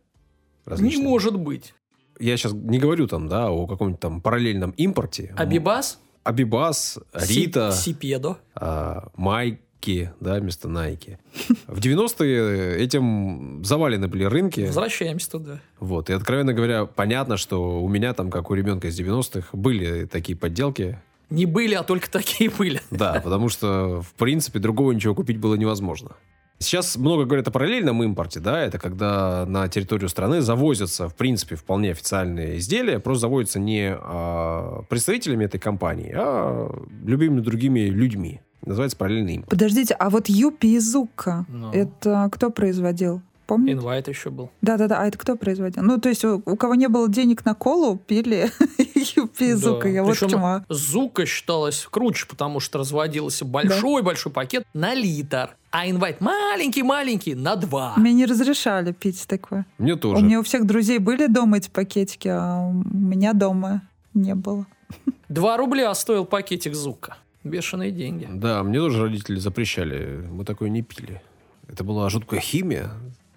[0.67, 1.07] Не различными.
[1.09, 1.75] может быть.
[2.21, 5.35] Я сейчас не говорю там, да, о каком-нибудь там параллельном импорте.
[5.37, 5.99] Абибас?
[6.23, 8.39] Абибас, Рита, Си- Сипедо.
[8.55, 9.09] а,
[9.83, 11.19] Майки, да, вместо Найки.
[11.67, 14.61] В 90-е этим завалены были рынки.
[14.61, 15.61] Возвращаемся туда.
[15.81, 16.09] Вот.
[16.09, 20.39] И, откровенно говоря, понятно, что у меня там, как у ребенка из 90-х, были такие
[20.39, 21.01] подделки.
[21.31, 22.81] Не были, а только такие были.
[22.93, 26.13] Да, потому что, в принципе, другого ничего купить было невозможно.
[26.61, 31.57] Сейчас много говорят о параллельном импорте, да, это когда на территорию страны завозятся, в принципе,
[31.57, 36.71] вполне официальные изделия, просто завозятся не а, представителями этой компании, а
[37.05, 38.43] любыми другими людьми.
[38.65, 39.51] Называется параллельный импорт.
[39.51, 41.71] Подождите, а вот Юпи Изука, Ну.
[41.73, 43.21] это кто производил?
[43.47, 43.73] Помните?
[43.73, 44.51] Инвайт еще был.
[44.63, 45.83] Да-да-да, а это кто производил?
[45.83, 48.51] Ну, то есть у, у кого не было денег на колу, пили
[49.17, 49.57] юпи Да.
[49.57, 49.89] Зука.
[49.89, 50.47] Я вот Причем чему.
[50.47, 50.65] а.
[50.69, 57.95] Зука считалась круче, потому что разводился большой-большой пакет на литр, а инвайт маленький-маленький на два.
[57.97, 59.67] Мне не разрешали пить такое.
[59.77, 60.23] Мне У тоже.
[60.25, 63.83] меня у всех друзей были дома эти пакетики, а у меня дома
[64.15, 64.67] не было.
[65.29, 67.17] Два рубля стоил пакетик Зука.
[67.45, 68.29] Бешеные деньги.
[68.31, 70.27] Да, мне тоже родители запрещали.
[70.31, 71.21] Мы такое не пили.
[71.69, 72.91] Это была жуткая химия.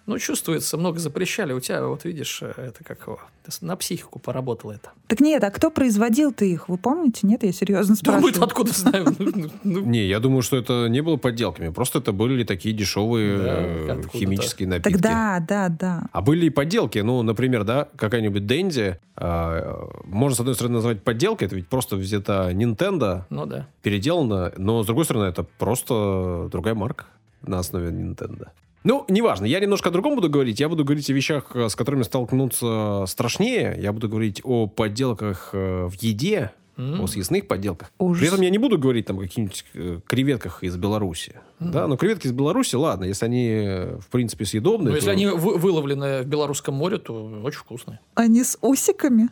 [0.05, 1.51] Ну, чувствуется, много запрещали.
[1.53, 3.19] У тебя, вот видишь, э, это как его,
[3.61, 4.91] на психику поработало это.
[5.07, 6.69] Так нет, а кто производил-то их?
[6.69, 7.21] Вы помните?
[7.23, 8.43] Нет, я серьезно Да мы спрашиваю.
[8.45, 9.05] откуда знаем?
[9.19, 11.69] Ну, ну, ну, Не, я думаю, что это не было подделками.
[11.69, 15.01] Просто это были такие дешевые э, химические напитки.
[15.01, 16.03] Да, да, да.
[16.11, 16.99] А были и подделки.
[16.99, 18.99] Ну, например, да, какая-нибудь Дэнди.
[19.15, 21.47] а, можно, с одной стороны, назвать подделкой.
[21.47, 23.67] Это ведь просто взята Nintendo, Ну да.
[23.81, 24.53] переделана.
[24.57, 27.05] Но, с другой стороны, это просто другая марка
[27.41, 28.49] на основе Nintendo.
[28.85, 30.59] Ну, неважно, я немножко о другом буду говорить.
[30.59, 33.75] Я буду говорить о вещах, э, с которыми столкнуться страшнее.
[33.81, 37.01] Я буду говорить о подделках э, в еде, М.
[37.01, 37.91] о съестных подделках.
[37.99, 38.19] Ужас.
[38.19, 41.39] При этом я не буду говорить там о каких-нибудь э, креветках из Беларуси.
[41.59, 44.89] Да, но креветки из Беларуси, ладно, если они, э, в принципе, съедобные.
[44.91, 47.99] Ну, если то- они вы- выловлены в Белорусском море, то очень вкусные.
[48.13, 49.29] Они с усиками?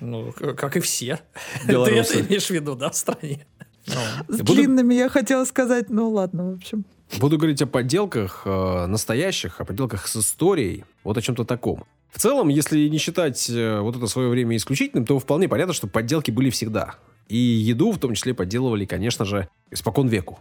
[0.00, 1.20] Ну, как и все.
[1.68, 2.14] Белорусы.
[2.14, 3.46] Ты это имеешь в виду, да, в стране?
[3.86, 3.94] Ну,
[4.34, 5.90] С длинными я хотела сказать.
[5.90, 6.84] Ну ладно, в общем.
[7.18, 11.84] Буду говорить о подделках э, настоящих, о подделках с историей, вот о чем-то таком.
[12.10, 15.86] В целом, если не считать э, вот это свое время исключительным, то вполне понятно, что
[15.86, 16.96] подделки были всегда.
[17.28, 20.38] И еду в том числе подделывали, конечно же, испокон веку.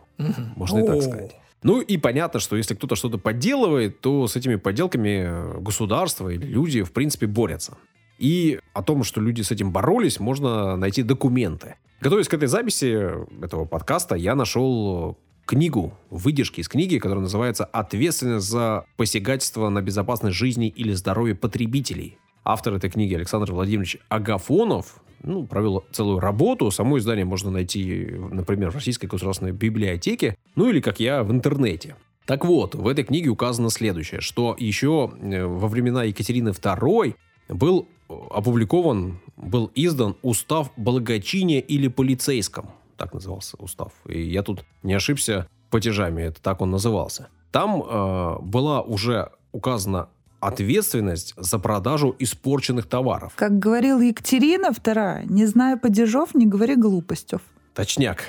[0.55, 1.36] Можно и так сказать.
[1.63, 6.45] Ну и понятно, что если кто-то что-то подделывает, то с этими подделками э, государство или
[6.45, 7.77] люди, в принципе, борются.
[8.19, 11.75] И о том, что люди с этим боролись, можно найти документы.
[12.01, 13.12] Готовясь к этой записи
[13.43, 20.38] этого подкаста, я нашел книгу, выдержки из книги, которая называется «Ответственность за посягательство на безопасность
[20.38, 22.17] жизни или здоровье потребителей».
[22.45, 26.69] Автор этой книги Александр Владимирович Агафонов ну, провел целую работу.
[26.71, 31.95] Само издание можно найти, например, в Российской государственной библиотеке, ну или, как я, в интернете.
[32.25, 37.15] Так вот, в этой книге указано следующее, что еще э, во времена Екатерины II
[37.49, 42.69] был э, опубликован, был издан устав благочиния или полицейском.
[42.97, 43.91] Так назывался устав.
[44.08, 47.29] И я тут не ошибся платежами, это так он назывался.
[47.51, 53.34] Там э, была уже указана ответственность за продажу испорченных товаров.
[53.36, 57.39] Как говорила Екатерина II, не зная падежов, не говори глупостей.
[57.73, 58.23] Точняк.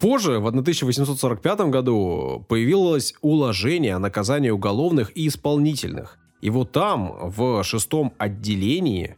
[0.00, 6.18] Позже, в 1845 году, появилось уложение о наказании уголовных и исполнительных.
[6.40, 9.16] И вот там, в шестом отделении,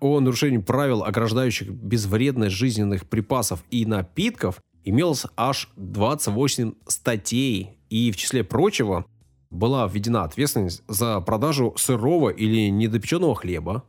[0.00, 7.78] о нарушении правил, ограждающих безвредность жизненных припасов и напитков, имелось аж 28 статей.
[7.90, 9.06] И в числе прочего
[9.50, 13.84] была введена ответственность за продажу сырого или недопеченного хлеба,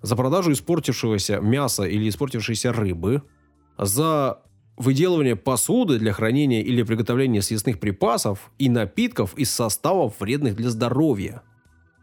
[0.00, 3.22] за продажу испортившегося мяса или испортившейся рыбы,
[3.78, 4.42] за
[4.76, 11.42] выделывание посуды для хранения или приготовления съестных припасов и напитков из составов, вредных для здоровья.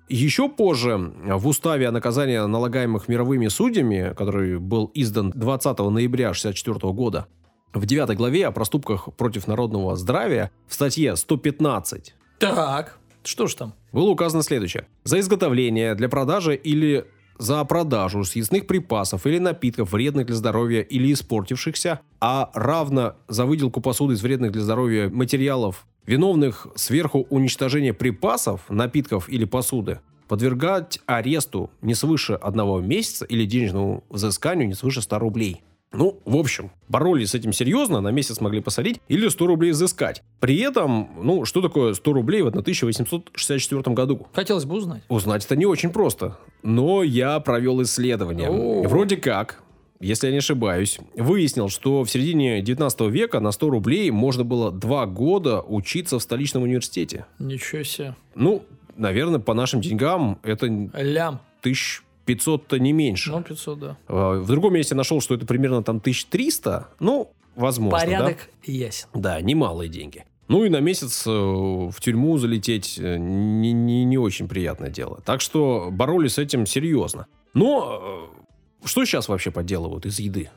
[0.10, 6.94] Еще позже в уставе о наказании налагаемых мировыми судьями, который был издан 20 ноября 1964
[6.94, 7.28] года,
[7.74, 13.74] в 9 главе о проступках против народного здравия в статье 115 Так, что ж там?
[13.92, 14.88] было указано следующее.
[15.04, 17.06] За изготовление для продажи или
[17.38, 23.80] за продажу съестных припасов или напитков, вредных для здоровья или испортившихся, а равно за выделку
[23.80, 31.70] посуды из вредных для здоровья материалов, виновных сверху уничтожения припасов, напитков или посуды, подвергать аресту
[31.82, 35.62] не свыше одного месяца или денежному взысканию не свыше 100 рублей.
[35.92, 40.24] Ну, в общем, боролись с этим серьезно, на месяц могли посадить или 100 рублей взыскать.
[40.40, 44.28] При этом, ну, что такое 100 рублей в 1864 году?
[44.34, 45.04] Хотелось бы узнать.
[45.10, 46.38] Узнать это не очень просто.
[46.64, 48.50] Но я провел исследование.
[48.50, 48.88] О.
[48.88, 49.62] Вроде как,
[50.00, 54.72] если я не ошибаюсь, выяснил, что в середине 19 века на 100 рублей можно было
[54.72, 57.26] два года учиться в столичном университете.
[57.38, 58.16] Ничего себе.
[58.36, 58.64] Ну,
[58.96, 61.42] наверное, по нашим деньгам это Лям.
[61.64, 63.32] 1500-то не меньше.
[63.32, 63.98] Ну, 500, да.
[64.08, 66.88] А, В другом месте нашел, что это примерно там 1300.
[67.00, 68.06] Ну, возможно, да?
[68.06, 69.08] Порядок ясен.
[69.14, 70.24] Да, немалые деньги.
[70.48, 75.22] Ну и на месяц э, в тюрьму залететь э, не, не, не очень приятное дело.
[75.24, 77.28] Так что боролись с этим серьезно.
[77.54, 78.39] Но э,
[78.84, 80.50] что сейчас вообще подделывают из еды?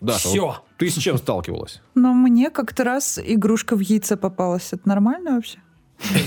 [0.00, 0.46] Даша, Всё.
[0.46, 1.80] вот ты с чем сталкивалась?
[1.94, 4.72] Но мне как-то раз игрушка в яйце попалась.
[4.72, 5.58] Это нормально вообще?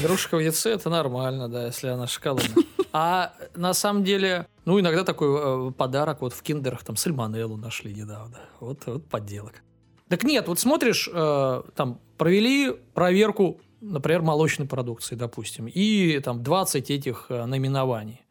[0.02, 2.64] Игрушка в яйце это нормально, да, если она шоколадная.
[2.94, 7.94] А на самом деле, ну, иногда такой э, подарок вот в киндерах, там, сальмонеллу нашли
[7.94, 8.40] недавно.
[8.62, 9.62] Вот, вот подделок.
[10.08, 16.90] Так нет, вот смотришь, э, там, провели проверку например, молочной продукции, допустим, и там 20
[16.90, 18.25] этих э, наименований.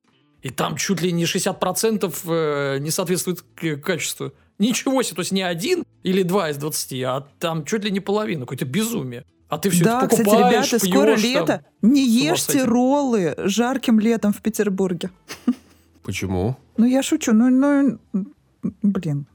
[0.45, 3.43] И там чуть ли не 60% э, не соответствует
[3.83, 4.35] качеству.
[4.59, 8.01] Ничего себе, то есть не один или два из 20, а там чуть ли не
[8.01, 8.43] половина.
[8.43, 9.25] Какое-то безумие.
[9.49, 11.47] А ты все да, это кстати, покупаешь, ребята, скоро пьешь, лето.
[11.47, 11.91] там.
[11.91, 15.11] Не ешьте роллы жарким летом в Петербурге.
[16.03, 16.59] Почему?
[16.77, 17.33] Ну, я шучу.
[17.33, 17.99] Ну, ну,
[18.83, 19.27] блин.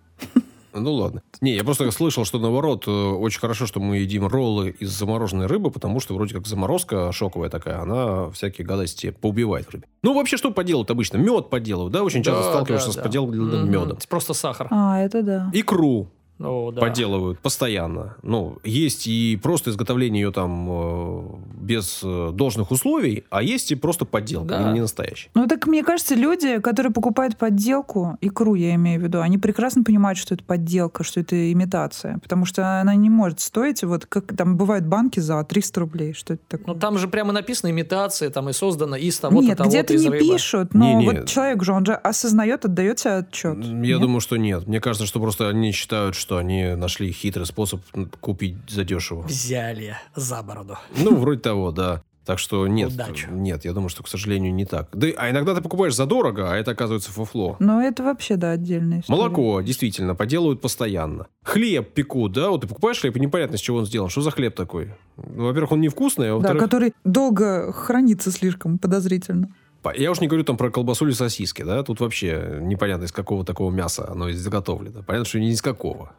[0.74, 1.22] Ну ладно.
[1.42, 5.48] Не, я просто слышал, что наоборот, э, очень хорошо, что мы едим роллы из замороженной
[5.48, 9.88] рыбы, потому что вроде как заморозка шоковая такая, она всякие гадости поубивает в рыбе.
[10.04, 11.18] Ну, вообще, что поделают обычно?
[11.18, 12.04] Мед поделывают, да?
[12.04, 13.02] Очень часто Да, сталкиваешься да, с да.
[13.04, 13.98] поделанным медом.
[14.10, 14.68] Просто сахар.
[14.72, 15.50] А, это да.
[15.54, 16.08] Икру
[16.40, 16.82] О, да.
[16.82, 18.16] поделывают постоянно.
[18.24, 21.24] Ну, есть и просто изготовление ее там э,
[21.62, 24.64] без э, должных условий, а есть и просто подделка, Да.
[24.70, 25.30] не, не настоящая.
[25.36, 29.84] Ну, так мне кажется, люди, которые покупают подделку, икру я имею в виду, они прекрасно
[29.84, 32.20] понимают, что это подделка, что это имитация.
[32.20, 36.14] Потому что она не может стоить, вот как там бывают банки за 300 рублей.
[36.14, 36.74] Что это такое?
[36.74, 40.04] Ну, там же прямо написано имитация, там и создана из того-то, Нет, того-то, где-то из
[40.04, 40.26] не рыбы.
[40.34, 41.06] пишут, но Не-не.
[41.06, 43.58] вот человек же, он же осознает, отдает себе отчет.
[43.64, 44.00] Я Нет?
[44.02, 44.68] думаю, что нет.
[44.68, 47.82] Мне кажется, что просто они считают, что они нашли хитрый способ
[48.20, 49.22] купить задешево.
[49.24, 50.78] Взяли за бороду.
[50.98, 52.02] Ну, вроде того, да.
[52.26, 53.28] Так что нет, Удачи.
[53.32, 54.90] нет, я думаю, что, к сожалению, не так.
[54.94, 57.56] Да, и- а иногда ты покупаешь задорого, а это оказывается фуфло.
[57.60, 59.18] Но это вообще, да, отдельная история.
[59.20, 61.26] Молоко, действительно, поделывают постоянно.
[61.44, 62.50] Хлеб пекут, да?
[62.52, 64.10] Вот ты покупаешь хлеб, и непонятно, из чего он сделан.
[64.10, 64.94] Что за хлеб такой?
[65.18, 66.62] Ну, во-первых, он невкусный, а Да, во-вторых...
[66.64, 69.48] который долго хранится слишком подозрительно.
[69.96, 71.84] Я уж не говорю там про колбасу или сосиски, да?
[71.84, 75.04] Тут вообще непонятно, из какого такого мяса оно изготовлено.
[75.04, 76.14] Понятно, что не из какого.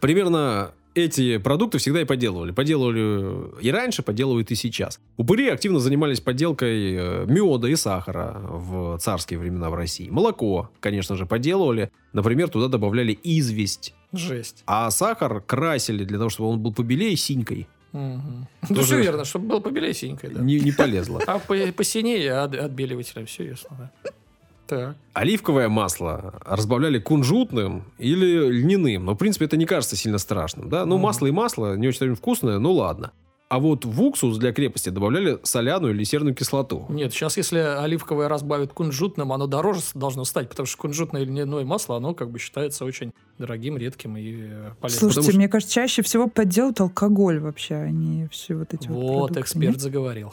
[0.00, 2.52] Примерно эти продукты всегда и поделывали.
[2.52, 5.00] Поделывали и раньше, поделывают и сейчас.
[5.16, 10.08] Упыри активно занимались подделкой э, меда и сахара в царские времена в России.
[10.10, 11.90] Молоко, конечно же, поделывали.
[12.12, 13.94] Например, туда добавляли известь.
[14.12, 14.62] Жесть.
[14.66, 17.68] А сахар красили для того, чтобы он был побелее синькой.
[17.92, 20.40] Ну, Тоже- все верно, чтобы было побелее синенькой, да.
[20.40, 21.20] Не, не полезло.
[21.26, 24.10] А по- посинее от, отбеливателем, все ясно, да.
[24.66, 24.96] Так.
[25.12, 29.04] Оливковое масло разбавляли кунжутным или льняным.
[29.04, 30.70] Но, в принципе, это не кажется сильно страшным.
[30.70, 30.86] Да?
[30.86, 31.02] Ну, Мгм.
[31.04, 33.12] масло и масло не очень вкусное, ну ладно.
[33.52, 36.86] А вот в уксус для крепости добавляли соляную или серную кислоту.
[36.88, 41.98] Нет, сейчас, если оливковое разбавят кунжутным, оно дороже должно стать, потому что кунжутное льняное масло,
[41.98, 44.32] оно как бы считается очень дорогим, редким и
[44.80, 45.00] полезным.
[45.00, 48.88] Слушайте, потому что- мне кажется, чаще всего подделывают алкоголь вообще, а не все вот эти
[48.88, 49.80] вот, Вот, продукты, эксперт нет?
[49.82, 50.32] заговорил.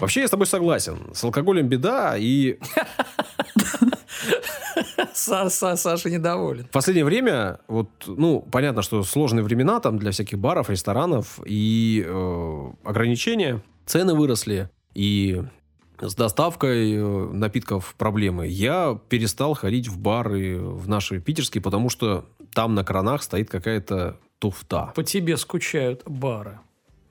[0.00, 0.98] Вообще, я с тобой согласен.
[1.14, 2.58] С алкоголем беда, и
[5.14, 6.64] Саша недоволен.
[6.64, 12.04] в последнее время, вот, ну, понятно, что сложные времена там для всяких баров, ресторанов и
[12.06, 13.62] э, ограничения.
[13.86, 15.42] Цены выросли, и
[16.00, 18.46] с доставкой э, напитков проблемы.
[18.46, 24.16] Я перестал ходить в бары в наши питерские, потому что там на кранах стоит какая-то
[24.38, 24.92] туфта.
[24.94, 26.58] По тебе скучают бары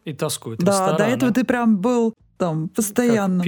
[0.06, 0.98] и тоскуют Да, рестораны.
[0.98, 3.41] до этого ты прям был там постоянным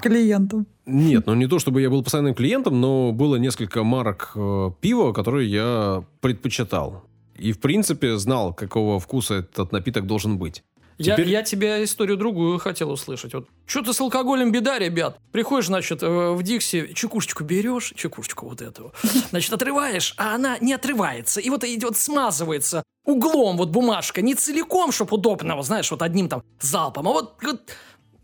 [0.00, 0.66] клиентом.
[0.86, 5.12] Нет, ну не то, чтобы я был постоянным клиентом, но было несколько марок э, пива,
[5.12, 7.04] которые я предпочитал.
[7.36, 10.62] И, в принципе, знал, какого вкуса этот напиток должен быть.
[10.96, 13.34] Я, Теперь- я тебя историю другую хотел услышать.
[13.34, 15.18] Вот что-то с алкоголем беда, ребят.
[15.32, 18.92] Приходишь, значит, э, в Дикси, чекушечку берешь, чекушечку вот эту,
[19.30, 21.40] значит, отрываешь, а она не отрывается.
[21.40, 26.28] И вот идет, смазывается углом вот бумажка, не целиком, чтобы удобно, вот знаешь, вот одним
[26.28, 27.62] там залпом, а вот, вот,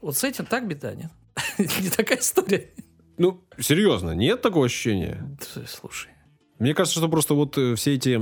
[0.00, 1.10] вот с этим так беда, нет?
[1.58, 2.70] Не такая история.
[3.18, 5.36] Ну, серьезно, нет такого ощущения?
[5.66, 6.10] Слушай.
[6.58, 8.18] Мне кажется, что просто вот э, все эти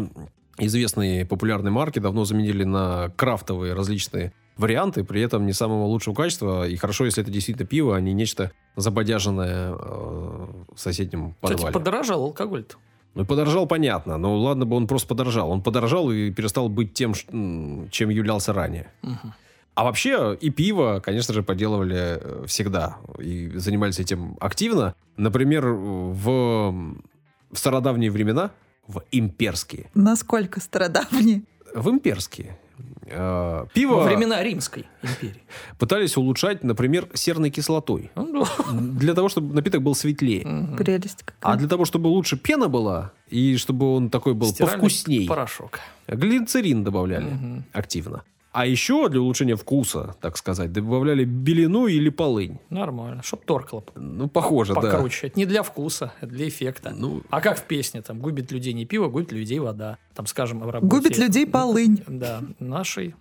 [0.59, 6.69] известные популярные марки давно заменили на крафтовые различные варианты, при этом не самого лучшего качества.
[6.69, 11.75] И хорошо, если это действительно пиво, а не нечто забодяженное э, в соседнем Кстати, подвале.
[11.75, 12.77] подорожал алкоголь-то.
[13.14, 14.19] Ну, подорожал, понятно.
[14.19, 15.51] Но ладно бы он просто подорожал.
[15.51, 18.93] Он подорожал и перестал быть тем, чем являлся ранее.
[19.03, 19.35] Мгм.
[19.79, 22.97] А вообще и пиво, конечно же, поделывали э, всегда.
[23.21, 24.97] И занимались этим активно.
[25.17, 28.51] Например, в, в стародавние времена,
[28.88, 31.43] в имперские, Насколько стародавние.
[31.77, 32.59] в имперские,
[33.07, 35.45] э, пиво Во времена Римской империи.
[35.79, 38.11] пытались улучшать, например, серной кислотой.
[38.17, 40.43] Ну, Для того, чтобы напиток был светлее.
[40.77, 41.57] Прелесть А какая.
[41.57, 45.79] для того, чтобы лучше пена была, и чтобы он такой был Стиральный повкусней, Порошок.
[46.09, 48.25] глицерин добавляли активно.
[48.59, 52.59] А еще для улучшения вкуса, так сказать, добавляли белину или полынь.
[52.70, 53.22] Нормально.
[53.22, 54.80] Чтоб торкало Ну, похоже, да.
[54.80, 55.28] покруче.
[55.28, 56.91] Это не для вкуса, это для эффекта.
[56.91, 58.03] Ну, А как в песне?
[58.03, 59.97] Там губит людей не пиво, губит людей вода.
[60.12, 60.91] Там, скажем, в работе...
[60.91, 62.03] Губит людей полынь.
[62.09, 63.14] Да, нашей,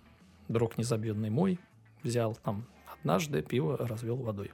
[0.48, 1.60] друг незабвенный мой,
[2.02, 4.50] взял там однажды пиво развел водой.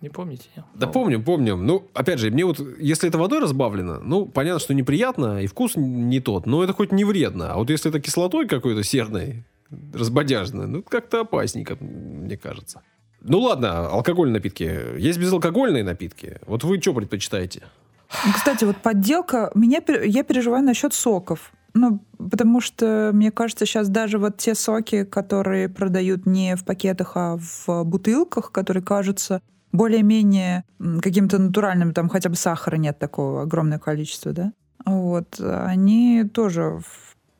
[0.00, 0.48] Не помните?
[0.56, 0.64] не?
[0.74, 1.64] да Ну, помним, помним.
[1.64, 5.76] Ну, опять же, мне вот, если это водой разбавлено, ну, понятно, что неприятно, и вкус
[5.76, 7.52] не тот, но это хоть не вредно.
[7.52, 9.44] А вот если это кислотой какой-то серной,
[9.92, 10.66] разбодяжно.
[10.66, 12.82] Ну, как-то опасненько, мне кажется.
[13.20, 14.98] Ну ладно, алкогольные напитки.
[14.98, 16.38] Есть безалкогольные напитки.
[16.46, 17.62] Вот вы что предпочитаете?
[18.34, 21.52] Кстати, вот подделка, меня, я переживаю насчет соков.
[21.74, 27.12] Ну, потому что, мне кажется, сейчас даже вот те соки, которые продают не в пакетах,
[27.16, 29.42] а в бутылках, которые кажутся
[29.72, 30.64] более-менее
[31.02, 34.52] каким-то натуральным, там хотя бы сахара нет такого огромное количество, да?
[34.86, 36.80] Вот, они тоже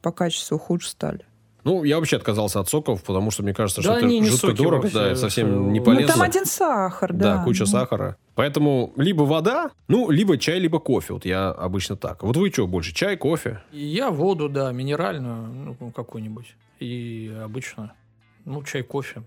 [0.03, 1.24] по качеству хуже стали.
[1.67, 4.83] Ну, я вообще отказался от соков, потому что мне кажется, Да что это жутко дорого,
[4.83, 5.61] вообще, да, совсем всё.
[5.73, 6.07] не Ну, полезно.
[6.07, 7.37] Ну, там один сахар, да.
[7.39, 8.17] Да, куча Ну, сахара.
[8.37, 11.14] Поэтому либо вода, ну, либо чай, либо кофе.
[11.14, 12.23] Вот я обычно так.
[12.23, 13.62] Вот вы что больше, чай, кофе?
[13.73, 16.55] Я воду, да, минеральную, ну, какую-нибудь.
[16.79, 17.93] И обычно,
[18.45, 19.25] ну, чай, кофе.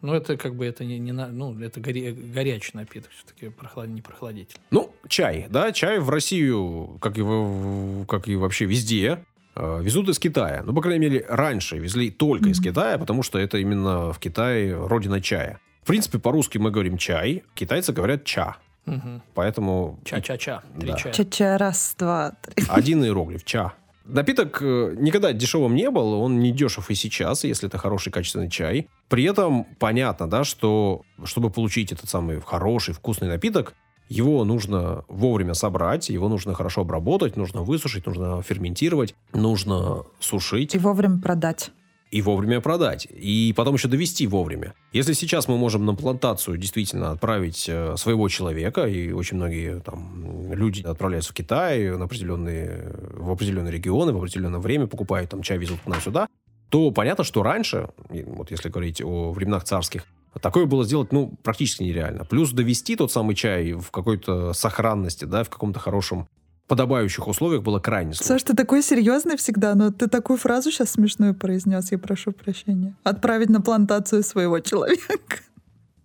[0.00, 3.88] Ну, это как бы, это не, не на- ну, это горе- горячий напиток, все-таки прохлад...
[3.88, 4.58] не прохладитель.
[4.70, 9.24] Ну, чай, да, чай в Россию, как и, в- как и вообще везде,
[9.56, 10.62] везут из Китая.
[10.64, 12.60] Ну, по крайней мере, раньше везли только из.
[12.60, 15.60] Китая, потому что это именно в Китае родина чая.
[15.82, 18.56] В принципе, по-русски мы говорим чай, китайцы говорят ча.
[18.86, 19.22] Мгм.
[19.34, 20.96] Поэтому Ча-ча-ча, три Да.
[20.96, 21.12] чая.
[21.12, 22.64] Ча-ча, раз, два, три.
[22.68, 23.72] один иероглиф ча.
[24.04, 28.50] Напиток э, никогда дешевым не был, он не дешев и сейчас, если это хороший качественный
[28.50, 28.88] чай.
[29.08, 33.72] При этом понятно, да, что чтобы получить этот самый хороший вкусный напиток,
[34.08, 40.78] его нужно вовремя собрать, его нужно хорошо обработать, нужно высушить, нужно ферментировать, нужно сушить И
[40.78, 41.70] вовремя продать.
[42.10, 43.08] и вовремя продать.
[43.10, 44.74] И потом еще довести вовремя.
[44.92, 50.52] Если сейчас мы можем на плантацию действительно отправить э, своего человека, и очень многие там
[50.52, 55.58] люди отправляются в Китай на определенные, в определенные регионы, в определенное время покупают там чай,
[55.58, 56.28] везут к нам сюда,
[56.68, 60.04] то понятно, что раньше, вот если говорить о временах царских,
[60.40, 62.24] такое было сделать, ну, практически нереально.
[62.24, 66.28] Плюс довести тот самый чай в какой-то сохранности, да, в каком-то хорошем
[66.66, 68.34] подобающих условиях было крайне сложно.
[68.34, 72.94] Саш, ты такой серьезный всегда, но ты такую фразу сейчас смешную произнес, я прошу прощения.
[73.04, 75.38] Отправить на плантацию своего человека.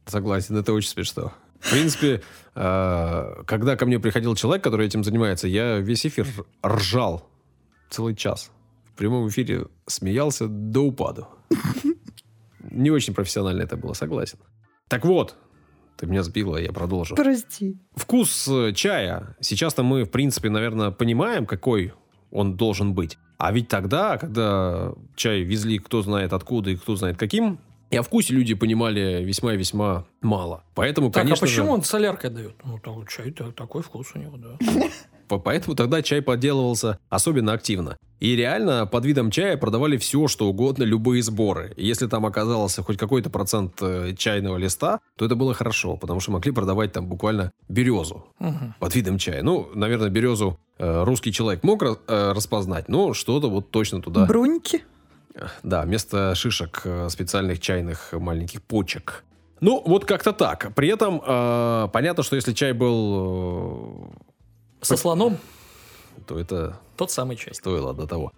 [0.06, 1.34] Согласен, это очень смешно.
[1.60, 2.22] В принципе,
[2.56, 6.28] э, когда ко мне приходил человек, который этим занимается, я весь эфир
[6.66, 7.30] ржал
[7.90, 8.50] целый час.
[8.94, 11.28] В прямом эфире смеялся до упаду.
[12.72, 14.40] Не очень профессионально это было, согласен.
[14.88, 15.36] Так вот,
[15.98, 17.16] ты меня сбила, я продолжу.
[17.16, 17.78] Прости.
[17.96, 19.36] Вкус э, чая.
[19.40, 21.94] Сейчас-то мы, в принципе, наверное, понимаем, какой
[22.32, 23.18] он должен быть.
[23.38, 27.60] А ведь тогда, когда чай везли кто знает откуда и кто знает каким,
[27.90, 30.64] и о вкусе люди понимали весьма и весьма мало.
[30.76, 32.56] Поэтому, Так, конечно а почему же, он соляркой дает?
[32.64, 34.58] Ну, так, чай, так- такой вкус у него, да.
[35.28, 37.98] по- поэтому тогда чай подделывался особенно активно.
[38.20, 41.74] И реально под видом чая продавали все, что угодно, любые сборы.
[41.78, 46.20] И если там оказался хоть какой-то процент э, чайного листа, то это было хорошо, потому
[46.20, 48.26] что могли продавать там буквально березу.
[48.40, 48.76] Мгм.
[48.80, 49.42] под видом чая.
[49.44, 54.26] Ну, наверное, березу э, русский человек мог э, распознать, но что-то вот точно туда.
[54.26, 54.84] Бруньки.
[55.64, 59.24] Да, вместо шишек э, специальных чайных маленьких почек.
[59.62, 60.74] Ну, вот как-то так.
[60.76, 64.12] При этом э, понятно, что если чай был,
[64.82, 65.38] Со слоном э,
[66.26, 67.54] то это тот самый чай.
[67.54, 68.32] стоило до того.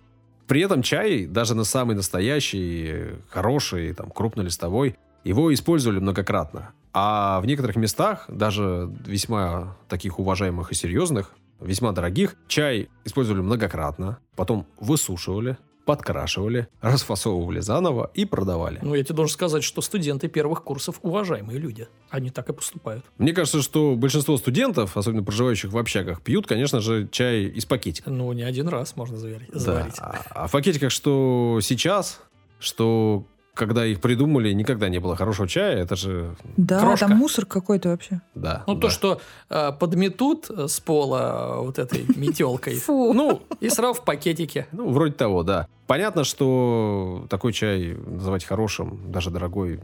[0.48, 6.72] При этом чай, даже на самый настоящий, хороший, там, крупнолистовой, его использовали многократно.
[6.94, 14.20] А в некоторых местах, даже весьма таких уважаемых и серьезных, весьма дорогих, чай использовали многократно,
[14.36, 15.58] потом высушивали,
[15.92, 18.80] подкрашивали, расфасовывали заново и продавали.
[18.82, 21.90] Ну, я тебе должен сказать, что студенты первых курсов уважаемые люди.
[22.10, 23.04] Они так и поступают.
[23.18, 28.10] Мне кажется, что большинство студентов, особенно проживающих в общагах, пьют, конечно же, чай из пакетика.
[28.10, 29.50] Ну, не один раз можно заварить.
[29.54, 29.90] Да.
[30.00, 32.22] А, а в пакетиках, что сейчас,
[32.60, 35.78] что когда их придумали, никогда не было хорошего чая.
[35.84, 37.08] Это же, Да, Крошка.
[37.08, 38.22] там мусор какой-то вообще.
[38.36, 38.64] да.
[38.68, 38.82] Ну, да.
[38.82, 42.76] то, что э, подметут э, с пола э, вот этой метелкой.
[42.80, 43.14] Фу.
[43.14, 44.68] Ну, И сразу в пакетике.
[44.72, 45.68] ну, вроде того, да.
[45.88, 49.80] Понятно, что такой чай называть хорошим, даже дорогой,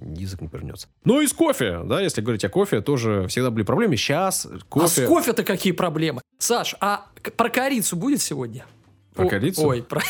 [0.00, 0.86] язык не повернется.
[1.04, 3.96] Ну и с кофе, да, если говорить о кофе, тоже всегда были проблемы.
[3.96, 5.04] Сейчас А кофе...
[5.04, 6.22] с кофе-то какие проблемы?
[6.38, 8.64] Саш, а про корицу будет сегодня?
[9.14, 9.66] Про О- корицу?
[9.66, 10.00] Ой, про,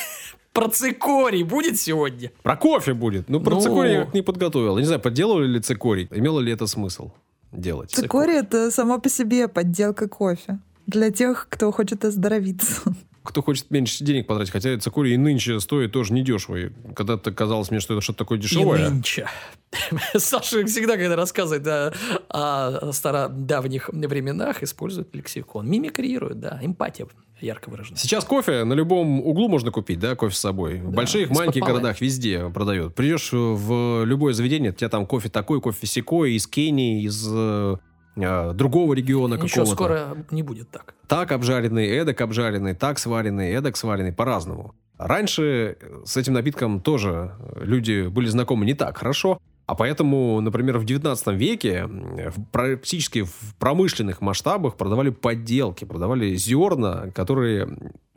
[0.53, 2.31] про цикорий будет сегодня?
[2.43, 3.29] Про кофе будет.
[3.29, 3.61] Ну, про Ну.
[3.61, 4.79] цикорий я не подготовил.
[4.79, 7.11] Не знаю, подделывали ли цикорий, имело ли это смысл
[7.53, 7.91] делать.
[7.91, 10.59] Цикорий— это само по себе подделка кофе.
[10.87, 12.83] Для тех, кто хочет оздоровиться.
[13.23, 16.57] кто хочет меньше денег потратить, хотя цикорий и нынче стоит тоже недешево.
[16.57, 18.89] И Когда-то казалось мне, что это что-то такое И дешевое.
[18.91, 19.29] нынче.
[20.17, 21.93] Саша всегда, когда рассказывает да,
[22.29, 25.69] о стародавних временах, использует лексикон.
[25.71, 27.07] Мимикрирует, да, эмпатия
[27.43, 27.97] ярко выражена.
[27.97, 30.79] Сейчас кофе на любом углу можно купить, да, кофе с собой.
[30.81, 32.95] В больших, маленьких городах везде продают.
[32.95, 37.77] Придешь в любое заведение, у тебя там кофе такой, кофе секой, из Кении, из э,
[38.17, 39.73] э, другого региона Ничего, какого-то.
[39.73, 40.95] скоро не будет так.
[41.09, 44.75] Так обжаренный, эдак обжаренный, так сваренный, эдак сваренный, по-разному.
[44.99, 50.85] Раньше с этим напитком тоже люди были знакомы не так хорошо, а поэтому, например, в
[50.85, 57.69] 19 веке в, практически в промышленных масштабах продавали подделки, продавали зерна, которые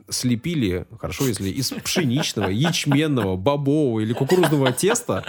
[0.08, 5.24] слепили, хорошо, если из пшеничного, ячменного, бобового или кукурузного теста,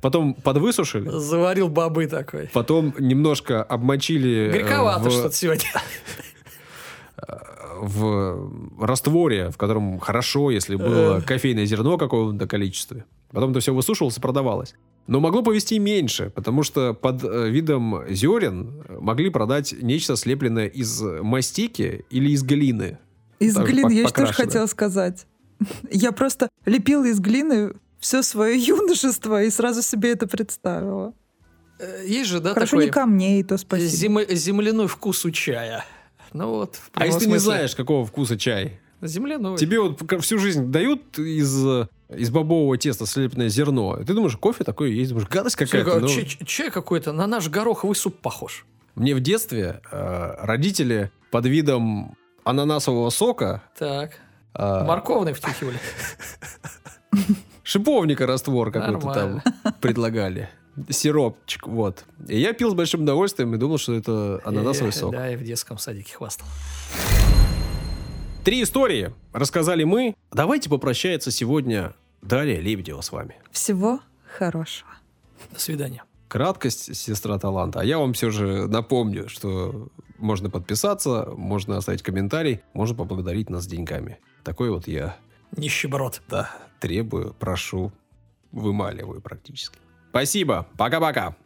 [0.00, 1.08] потом подвысушили.
[1.08, 2.50] Заварил бобы такой.
[2.52, 4.50] Потом немножко обмочили...
[4.52, 5.12] Горьковато в...
[5.12, 5.64] что-то сегодня
[7.80, 13.04] в растворе, в котором хорошо, если было кофейное зерно какого-то количества.
[13.30, 14.74] Потом это все высушивалось и продавалось.
[15.08, 21.00] Но могло повести меньше, потому что под э, видом зерен могли продать нечто слепленное из
[21.00, 22.98] мастики или из глины.
[23.40, 25.26] Из глины, я тоже хотела сказать.
[25.90, 31.14] Я просто лепила из глины все свое юношество и сразу себе это представила.
[31.78, 34.24] Э, есть же, да, Хорошо такой не камней, то спасибо.
[34.24, 34.36] Зем...
[34.36, 35.84] земляной вкус у чая.
[36.34, 36.78] Ну вот.
[36.92, 37.32] А если смысле...
[37.32, 38.78] не знаешь, какого вкуса чай?
[39.00, 39.56] Земляной.
[39.56, 43.96] Тебе вот всю жизнь дают из, из бобового теста слепленное зерно.
[43.96, 45.10] Ты думаешь, кофе такое есть?
[45.10, 46.00] Думаешь, гадость какая-то.
[46.00, 46.08] Но...
[46.08, 48.66] Чай, чай какой-то на наш гороховый суп похож.
[48.94, 53.62] Мне в детстве э, родители под видом ананасового сока...
[53.78, 54.18] Так.
[54.54, 55.78] Э, Морковный втюхивали.
[57.62, 59.42] Шиповника раствор какой-то там
[59.80, 60.48] предлагали
[60.88, 62.04] сиропчик, вот.
[62.26, 65.12] И я пил с большим удовольствием и думал, что это ананасовый сок.
[65.12, 66.46] Да, и в детском садике хвастал.
[68.48, 70.16] Три истории рассказали мы.
[70.32, 71.92] Давайте попрощается сегодня
[72.22, 73.36] Дарья Лебедева с вами.
[73.50, 74.00] Всего
[74.38, 74.88] хорошего.
[75.50, 76.02] До свидания.
[76.28, 77.80] Краткость, сестра таланта.
[77.80, 83.66] А я вам все же напомню, что можно подписаться, можно оставить комментарий, можно поблагодарить нас
[83.66, 84.18] деньгами.
[84.44, 85.18] Такой вот я...
[85.54, 86.22] Нищеброд.
[86.30, 87.92] Да, требую, прошу,
[88.50, 89.76] вымаливаю практически.
[90.08, 90.66] Спасибо.
[90.78, 91.36] Пока-пока.